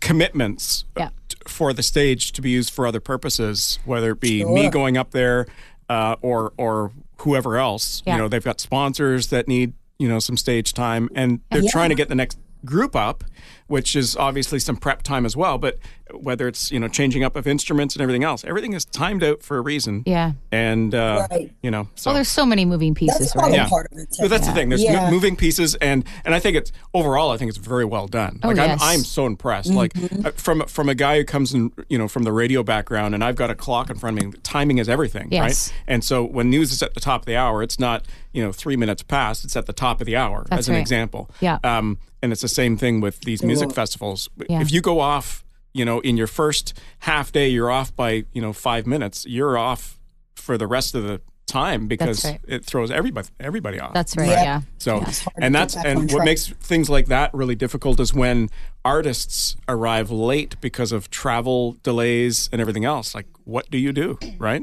[0.00, 1.10] commitments Yeah.
[1.28, 4.96] t- for the stage to be used for other purposes, whether it be me going
[4.96, 5.46] up there
[5.88, 8.02] uh, or or whoever else.
[8.06, 8.14] Yeah.
[8.14, 11.70] You know, they've got sponsors that need you know some stage time, and they're Yeah.
[11.70, 13.24] trying to get the next group up,
[13.72, 15.56] which is obviously some prep time as well.
[15.56, 15.78] But
[16.14, 19.42] whether it's you know changing up of instruments and everything else, everything is timed out
[19.42, 20.02] for a reason.
[20.04, 20.32] Yeah.
[20.52, 21.50] And uh, Right.
[21.62, 23.52] you know, so Well, there's so many moving pieces, That's right?
[23.54, 23.68] Yeah.
[23.68, 24.08] part of it.
[24.20, 24.68] but that's the thing.
[24.68, 25.10] There's Yeah.
[25.10, 27.30] moving pieces, and and I think it's overall.
[27.30, 28.40] I think it's very well done.
[28.42, 28.78] Oh, like yes.
[28.82, 29.70] I'm, I'm so impressed.
[29.72, 29.92] Like
[30.24, 33.24] uh, from from a guy who comes in, you know, from the radio background, and
[33.24, 34.38] I've got a clock in front of me.
[34.42, 35.42] Timing is everything, Yes.
[35.42, 35.72] right?
[35.86, 38.52] And so when news is at the top of the hour, it's not you know
[38.52, 39.44] three minutes past.
[39.46, 40.80] It's at the top of the hour, That's as an right.
[40.80, 41.30] example.
[41.40, 41.58] Yeah.
[41.64, 43.74] Um, and it's the same thing with these music Sure.
[43.74, 44.28] festivals.
[44.48, 44.60] Yeah.
[44.60, 48.42] If you go off, you know, in your first half day, you're off by you
[48.42, 49.24] know five minutes.
[49.26, 49.98] You're off
[50.34, 52.40] for the rest of the time because right.
[52.46, 53.92] it throws everybody everybody off.
[53.92, 54.28] That's right.
[54.28, 54.42] Yeah.
[54.42, 54.60] Yeah.
[54.78, 56.24] So, Yeah, it's hard to and that's back on and what track.
[56.24, 58.48] makes things like that really difficult is when
[58.84, 63.14] artists arrive late because of travel delays and everything else.
[63.14, 64.62] Like, what do you do, right?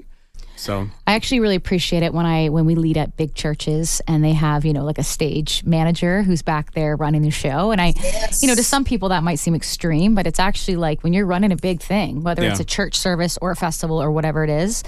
[0.60, 4.22] So, I actually really appreciate it when I when we lead at big churches and
[4.22, 7.72] they have you know like a stage manager who's back there running the show.
[7.72, 7.93] And I
[8.41, 11.26] you know to some people that might seem extreme but it's actually like when you're
[11.26, 14.49] running a big thing whether it's a church service or a festival or whatever it
[14.49, 14.84] is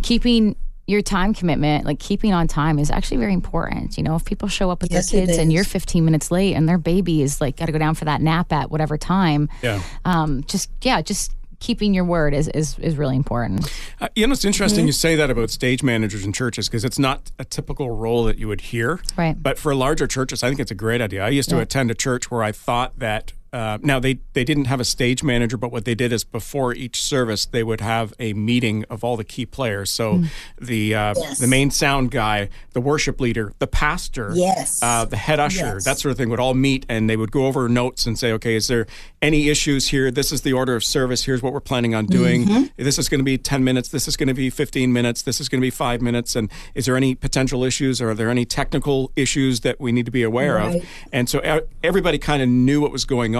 [0.00, 0.56] keeping
[0.86, 3.98] your time commitment like keeping on time is actually very important.
[3.98, 6.54] You know if people show up with Yes, their kids and you're 15 minutes late
[6.54, 9.50] and their baby is like got to go down for that nap at whatever time
[9.62, 9.82] yeah.
[10.06, 14.32] um just yeah just keeping your word is is, is really important Uh, you know,
[14.32, 14.86] it's interesting Mm-hmm.
[14.86, 18.38] you say that about stage managers in churches because it's not a typical role that
[18.38, 18.98] you would hear.
[19.16, 19.36] Right.
[19.40, 21.24] But for larger churches, I think it's a great idea.
[21.24, 23.32] I used to attend a church where I thought that.
[23.52, 26.72] Uh, now they they didn't have a stage manager, but what they did is before
[26.74, 29.90] each service they would have a meeting of all the key players.
[29.90, 30.26] So Mm.
[30.60, 31.38] the uh, Yes.
[31.38, 34.78] the main sound guy, the worship leader, the pastor, Yes.
[34.82, 35.84] uh, the head usher, Yes.
[35.84, 38.30] that sort of thing would all meet and they would go over notes and say,
[38.32, 38.86] okay, is there
[39.20, 40.10] any issues here?
[40.12, 41.24] This is the order of service.
[41.24, 42.46] Here's what we're planning on doing.
[42.46, 42.64] Mm-hmm.
[42.76, 43.88] This is going to be 10 minutes.
[43.88, 45.22] This is going to be 15 minutes.
[45.22, 46.36] This is going to be five minutes.
[46.36, 50.06] And is there any potential issues or are there any technical issues that we need
[50.06, 50.76] to be aware of?
[51.12, 51.40] And so
[51.82, 53.39] everybody kind of knew what was going on.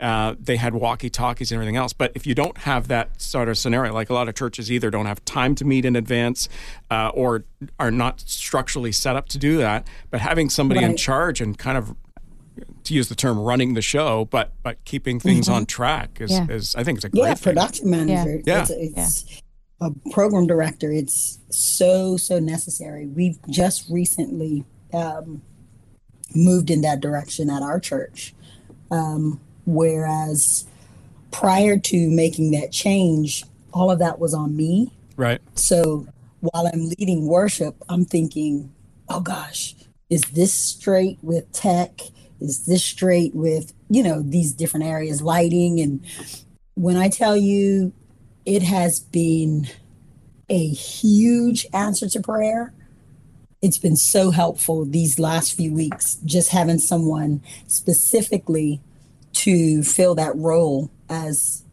[0.00, 1.92] Uh, they had walkie talkies and everything else.
[1.92, 4.90] But if you don't have that sort of scenario, like a lot of churches either
[4.90, 6.48] don't have time to meet in advance
[6.90, 7.44] uh, or
[7.78, 11.78] are not structurally set up to do that, but having somebody in charge and kind
[11.78, 11.94] of
[12.84, 16.46] to use the term running the show, but but keeping things on track is, Yeah.
[16.48, 17.28] is I think it's a great Mm-hmm.
[17.28, 17.54] yeah, thing.
[17.54, 18.42] production manager.
[18.46, 18.62] Yeah.
[18.62, 19.42] It's, it's
[19.80, 20.90] a program director.
[20.90, 23.06] It's so so necessary.
[23.06, 24.64] We've just recently
[24.94, 25.42] um,
[26.34, 28.34] moved in that direction at our church,
[28.90, 30.66] um, whereas
[31.30, 34.92] prior to making that change, all of that was on me.
[35.16, 35.40] Right.
[35.54, 36.06] So
[36.40, 38.72] while I'm leading worship, I'm thinking,
[39.08, 39.74] oh gosh,
[40.08, 42.00] is this straight with tech?
[42.40, 45.80] Is this straight with, you know, these different areas, lighting?
[45.80, 46.04] And
[46.74, 47.92] when I tell you,
[48.44, 49.68] it has been
[50.48, 52.72] a huge answer to prayer.
[53.66, 58.80] It's been so helpful these last few weeks, just having someone specifically
[59.34, 61.64] to fill that role as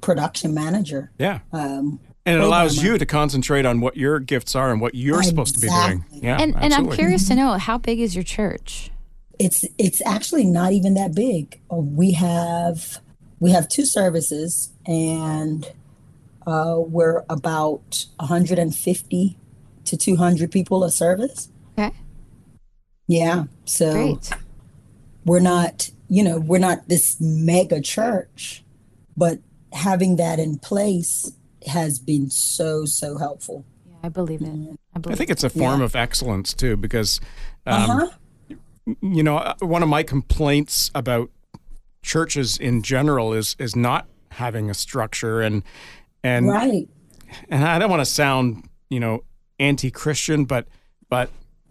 [0.00, 1.10] production manager.
[1.18, 1.40] Yeah.
[1.52, 5.22] Um, And it allows you to concentrate on what your gifts are and what you're
[5.22, 6.04] supposed to be doing.
[6.12, 6.40] Yeah.
[6.40, 8.92] and and I'm curious to know how big is your church
[9.42, 11.60] it's it's actually not even that big.
[11.70, 12.98] Uh, We have
[13.40, 15.66] we have two services, and
[16.46, 19.38] uh, we're about 150
[19.84, 21.48] to 200 people a service.
[21.78, 21.92] okay
[23.08, 24.30] Yeah, so great
[25.24, 28.64] we're not you know we're not this mega church,
[29.16, 29.38] but
[29.72, 31.32] having that in place
[31.66, 33.64] has been so so helpful.
[33.88, 34.80] Yeah, I believe in it.
[34.94, 37.20] I believe I think it's a form of excellence too, because
[37.66, 38.08] um, Uh huh.
[39.00, 41.30] you know uh, one of my complaints about
[42.02, 45.62] churches in general is is not having a structure and
[46.24, 46.88] and Right.
[47.48, 49.22] and I don't want to sound, you know,
[49.62, 50.66] anti-Christian, but
[51.08, 51.30] but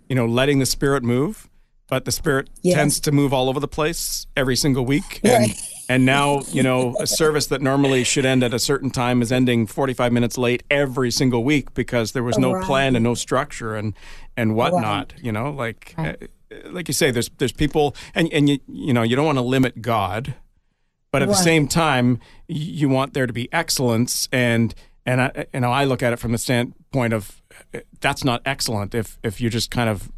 [0.10, 1.48] you know, letting the spirit move.
[1.88, 2.76] But the spirit Yes.
[2.76, 5.62] tends to move all over the place every single week, and Right.
[5.90, 9.30] and now you know a service that normally should end at a certain time is
[9.32, 12.64] ending 45 minutes late every single week because there was no Right.
[12.66, 13.94] plan and no structure and
[14.38, 15.14] and whatnot.
[15.22, 16.14] You know, like uh,
[16.72, 19.42] like you say, there's there's people, and and you you know you don't want to
[19.56, 20.36] limit God,
[21.12, 24.74] but at the same time you want there to be excellence and
[25.06, 27.41] and I, you know I look at it from the standpoint of
[28.00, 30.12] that's not excellent if if you're just kind of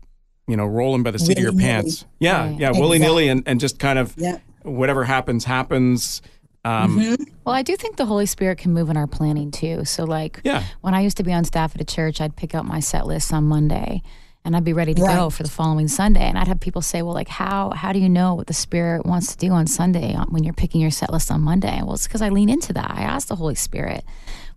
[0.47, 1.73] you know rolling by the seat of your Willy-nilly.
[1.83, 2.59] pants yeah Right.
[2.59, 4.39] yeah willy nilly and, and just kind of Yeah.
[4.63, 6.21] whatever happens happens
[6.65, 9.83] um, Well, I do think the Holy Spirit can move in our planning too.
[9.83, 10.63] So, like, Yeah.
[10.79, 13.05] when I used to be on staff at a church, I'd pick out my set
[13.05, 14.01] list on Monday,
[14.45, 16.21] and I'd be ready to go for the following Sunday.
[16.23, 19.05] And I'd have people say, "Well, like, how how do you know what the Spirit
[19.05, 22.07] wants to do on Sunday when you're picking your set list on Monday?" Well, it's
[22.07, 22.91] because I lean into that.
[22.95, 24.05] I ask the Holy Spirit,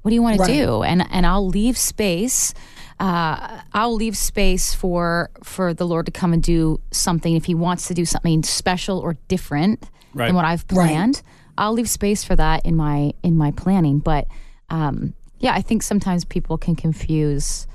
[0.03, 2.55] "What do you want to do?" And and I'll leave space.
[2.99, 7.55] Uh, I'll leave space for for the Lord to come and do something if He
[7.55, 10.29] wants to do something special or different Right.
[10.29, 11.21] than what I've planned.
[11.59, 13.99] I'll leave space for that in my in my planning.
[13.99, 14.27] But
[14.71, 17.67] um, yeah, I think sometimes people can confuse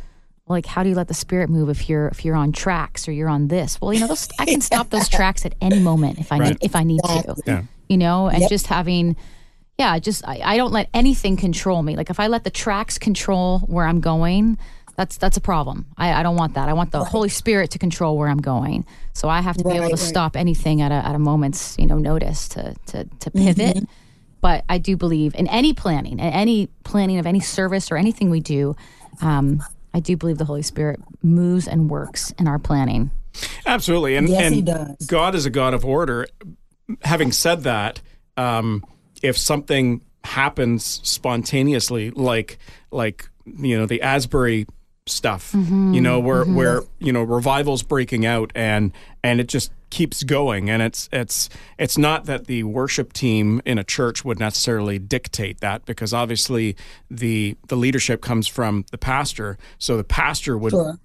[0.47, 3.11] like how do you let the spirit move if you're if you're on tracks or
[3.11, 3.79] you're on this?
[3.79, 6.49] Well, you know, those, I can stop those tracks at any moment if I Right.
[6.49, 7.35] need if I need to.
[7.45, 7.61] Yeah.
[7.87, 8.49] You know, and Yep.
[8.49, 9.15] just having
[9.77, 11.95] yeah, just I, I don't let anything control me.
[11.95, 14.57] Like if I let the tracks control where I'm going,
[15.01, 15.87] that's that's a problem.
[15.97, 16.69] I, I don't want that.
[16.69, 18.85] I want the Holy Spirit to control where I'm going.
[19.13, 19.99] So I have to be able to right.
[19.99, 23.77] stop anything at a at a moment's you know notice to to to pivot.
[23.77, 23.85] Mm-hmm.
[24.41, 28.29] But I do believe in any planning, in any planning of any service or anything
[28.29, 28.75] we do.
[29.21, 33.11] Um, I do believe the Holy Spirit moves and works in our planning.
[33.65, 34.97] Absolutely, and Yes, and he does.
[35.07, 36.27] God is a God of order.
[37.03, 38.01] Having said that,
[38.37, 38.85] um,
[39.23, 42.59] if something happens spontaneously, like
[42.91, 44.67] like you know the Asbury
[45.07, 48.91] stuff, you know where where you know revivals breaking out and
[49.23, 53.77] and it just keeps going and it's it's it's not that the worship team in
[53.77, 56.77] a church would necessarily dictate that because obviously
[57.09, 60.97] the the leadership comes from the pastor so the pastor would Sure.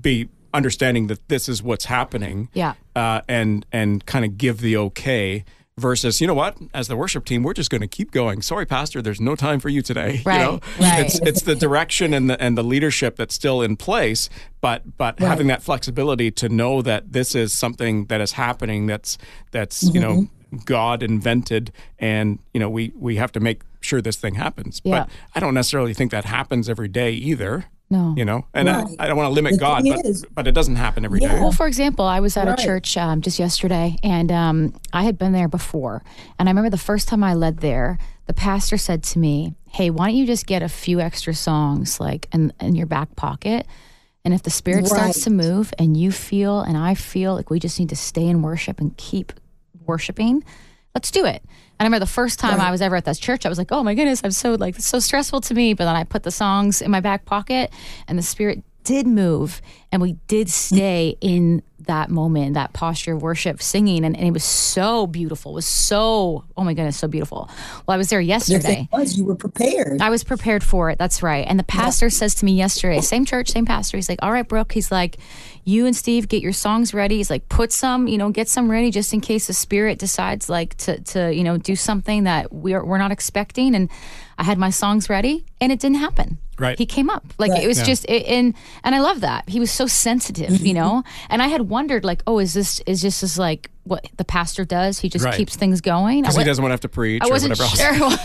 [0.00, 2.74] be understanding that this is what's happening Yeah.
[2.94, 5.44] uh, and and kind of give the okay
[5.78, 8.64] versus you know what as the worship team we're just going to keep going sorry
[8.64, 11.04] pastor there's no time for you today Right, you know right.
[11.04, 15.18] it's it's the direction and the and the leadership that's still in place but but
[15.18, 19.18] having that flexibility to know that this is something that is happening that's
[19.50, 20.14] that's you know
[20.54, 20.64] Mm-hmm.
[20.66, 25.00] god invented and you know we we have to make sure this thing happens Yeah.
[25.00, 28.14] but i don't necessarily think that happens every day either No.
[28.16, 28.86] you know and Right.
[28.98, 31.20] I, I don't want to limit The god but, is- but it doesn't happen every
[31.20, 31.26] day.
[31.26, 31.40] Yeah.
[31.40, 32.58] Well, for example, I was at Right.
[32.58, 36.02] a church um, just yesterday, and um, I had been there before.
[36.38, 39.90] And I remember the first time I led there, the pastor said to me, "Hey,
[39.90, 43.66] why don't you just get a few extra songs like in, in your back pocket?"
[44.24, 47.60] And if the spirit starts to move, and you feel, and I feel like we
[47.60, 49.34] just need to stay in worship and keep
[49.86, 50.42] worshiping,
[50.94, 51.44] let's do it.
[51.84, 53.82] I remember the first time I was ever at that church, I was like, "Oh
[53.82, 56.30] my goodness, I'm so like it's so stressful to me." But then I put the
[56.30, 57.70] songs in my back pocket,
[58.08, 59.60] and the spirit did move,
[59.90, 64.32] and we did stay in that moment, that posture of worship, singing, and, and it
[64.32, 65.52] was so beautiful.
[65.52, 67.48] It was so oh my goodness, so beautiful.
[67.86, 68.88] Well, I was there yesterday.
[68.92, 70.00] was, you were prepared.
[70.00, 70.98] I was prepared for it.
[70.98, 71.46] That's right.
[71.48, 73.96] And the pastor says to me yesterday, same church, same pastor.
[73.96, 75.18] He's like, "All right, Brooke." He's like,
[75.64, 78.70] "You and Steve get your songs ready." He's like, "Put some, you know, get some
[78.70, 82.52] ready just in case the Spirit decides like to to you know do something that
[82.52, 83.90] we're we're not expecting." And
[84.38, 86.38] I had my songs ready, and it didn't happen.
[86.58, 86.78] Right.
[86.78, 87.64] He came up like Right.
[87.64, 87.84] it was Yeah.
[87.84, 91.02] just it, and and I love that he was so sensitive, you know.
[91.30, 94.64] And I had wondered like, oh, is this is this is like what the pastor
[94.64, 94.98] does?
[95.00, 95.34] He just Right.
[95.34, 96.18] keeps things going.
[96.24, 98.04] I because he doesn't want to have to preach I wasn't whatever sure.
[98.04, 98.18] else.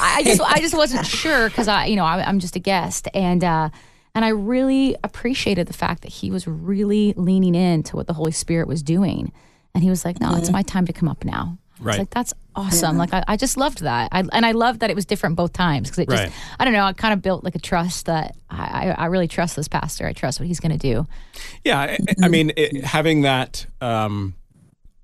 [0.00, 2.60] I I just I just wasn't sure because I you know I, I'm just a
[2.60, 3.68] guest and uh,
[4.14, 8.32] and I really appreciated the fact that he was really leaning into what the Holy
[8.32, 9.30] Spirit was doing,
[9.74, 11.98] and he was like, "No, it's my time to come up now." I was Right.
[11.98, 12.96] like that's awesome.
[12.96, 15.52] Like I, I just loved that, I, and I loved that it was different both
[15.52, 16.32] times because it just Right.
[16.58, 16.84] I don't know.
[16.84, 20.06] I kind of built like a trust that I, I, I really trust this pastor.
[20.06, 21.06] I trust what he's going to do.
[21.64, 24.34] Yeah, I, I mean, it, having that um,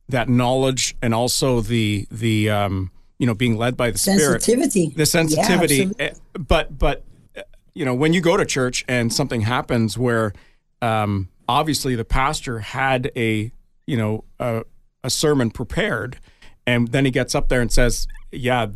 [0.09, 4.92] that knowledge and also the the um, you know being led by the Spirit, sensitivity.
[4.96, 5.76] the sensitivity.
[5.76, 7.42] Yeah, eh, but but eh,
[7.74, 10.32] you know when you go to church and something happens where
[10.80, 13.53] um, obviously the pastor had a
[13.86, 14.62] you know a,
[15.03, 16.18] a sermon prepared,
[16.67, 18.67] and then he gets up there and says, "Yeah,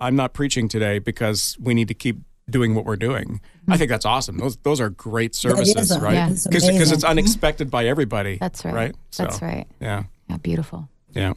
[0.00, 2.18] I'm not preaching today because we need to keep."
[2.48, 4.38] Doing what we're doing, I think that's awesome.
[4.38, 6.14] Those those are great services, a- right?
[6.14, 6.30] Yeah.
[6.30, 8.38] it's Because because it's unexpected by everybody.
[8.38, 8.74] That's right.
[8.74, 8.96] Right.
[9.16, 9.68] That's right.
[9.80, 10.04] Yeah.
[10.28, 10.88] Yeah, beautiful.
[11.12, 11.34] Yeah.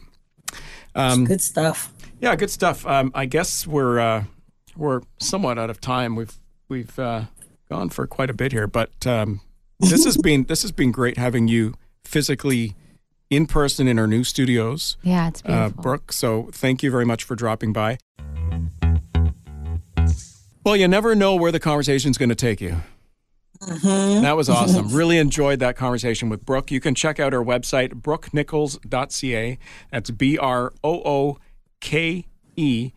[0.96, 1.94] Um, good stuff.
[2.20, 2.88] Yeah, good stuff.
[2.88, 4.24] Um, I guess we're uh,
[4.76, 6.16] we're somewhat out of time.
[6.16, 6.34] We've
[6.68, 7.26] we've uh,
[7.70, 9.42] gone for quite a bit here, but um,
[9.82, 12.76] this has been this has been great having you physically
[13.36, 14.98] in person in our new studios.
[15.04, 15.80] Yeah, it's uh, beautiful.
[15.80, 17.98] Uh, Brooke, so thank you very much for dropping by.
[20.64, 22.78] Well, you never know where the conversation is going to take you.
[23.62, 24.22] Mm-hmm.
[24.22, 24.88] That was awesome.
[24.96, 26.72] really enjoyed that conversation with Brooke.
[26.72, 29.58] You can check out our website, brookenicholls.ca.
[29.92, 31.38] That's B R O O
[31.80, 32.92] K E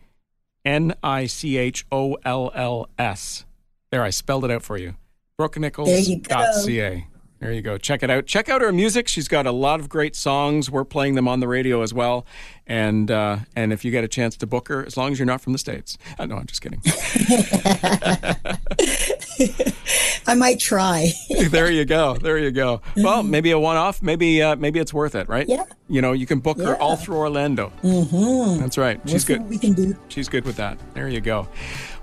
[0.65, 3.45] N I C H O L L S.
[3.91, 4.95] There, I spelled it out for you.
[5.39, 7.07] brookenicholls.ca.
[7.39, 7.77] There you go.
[7.77, 8.25] Check it out.
[8.25, 9.07] Check out her music.
[9.07, 10.71] She's got a lot of great songs.
[10.71, 12.25] We're playing them on the radio as well.
[12.65, 15.27] And uh, and if you get a chance to book her, as long as you're
[15.27, 15.97] not from the states.
[16.17, 16.81] Uh, no, I'm just kidding.
[20.27, 21.11] I might try.
[21.49, 22.15] there you go.
[22.15, 22.81] There you go.
[22.97, 24.01] Well, maybe a one-off.
[24.01, 25.47] Maybe uh, maybe it's worth it, right?
[25.47, 25.63] Yeah.
[25.87, 26.65] You know, you can book yeah.
[26.65, 27.71] her all through Orlando.
[27.83, 28.59] Mm-hmm.
[28.59, 28.99] That's right.
[29.05, 29.47] She's good.
[29.47, 29.95] we can do.
[30.09, 30.77] She's good with that.
[30.93, 31.47] There you go.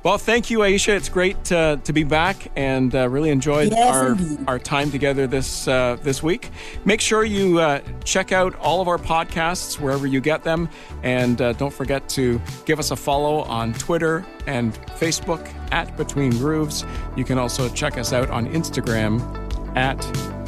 [0.04, 0.90] Well, thank you, Ayiesha.
[0.90, 4.38] It's great uh, to be back and uh, really enjoyed yes, our indeed.
[4.46, 6.50] our time together this uh, this week.
[6.84, 10.68] Make sure you uh, check out all of our podcasts wherever you get them,
[11.02, 16.32] and uh, don't forget to give us a follow on Twitter and Facebook at Between
[16.32, 16.84] Grooves.
[17.16, 19.22] You can also check us out on Instagram
[19.74, 19.98] at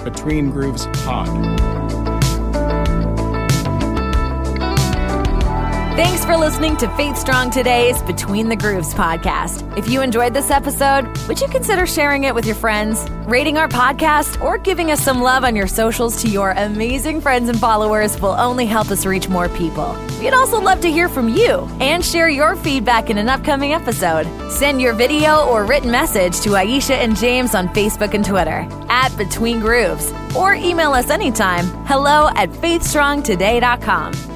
[0.04, 1.26] Between Grooves Pod.
[5.96, 9.78] Thanks for listening to Faith Strong Today's Between the Grooves podcast.
[9.78, 13.66] If you enjoyed this episode, would you consider sharing it with your friends, rating our
[13.66, 18.20] podcast, or giving us some love on your socials to your amazing friends and followers
[18.20, 19.96] will only help us reach more people.
[20.20, 24.26] We'd also love to hear from you and share your feedback in an upcoming episode.
[24.50, 29.16] Send your video or written message to Ayiesha and James on Facebook and Twitter at
[29.16, 34.35] Between Grooves or email us anytime hello at faithstrongtoday.com.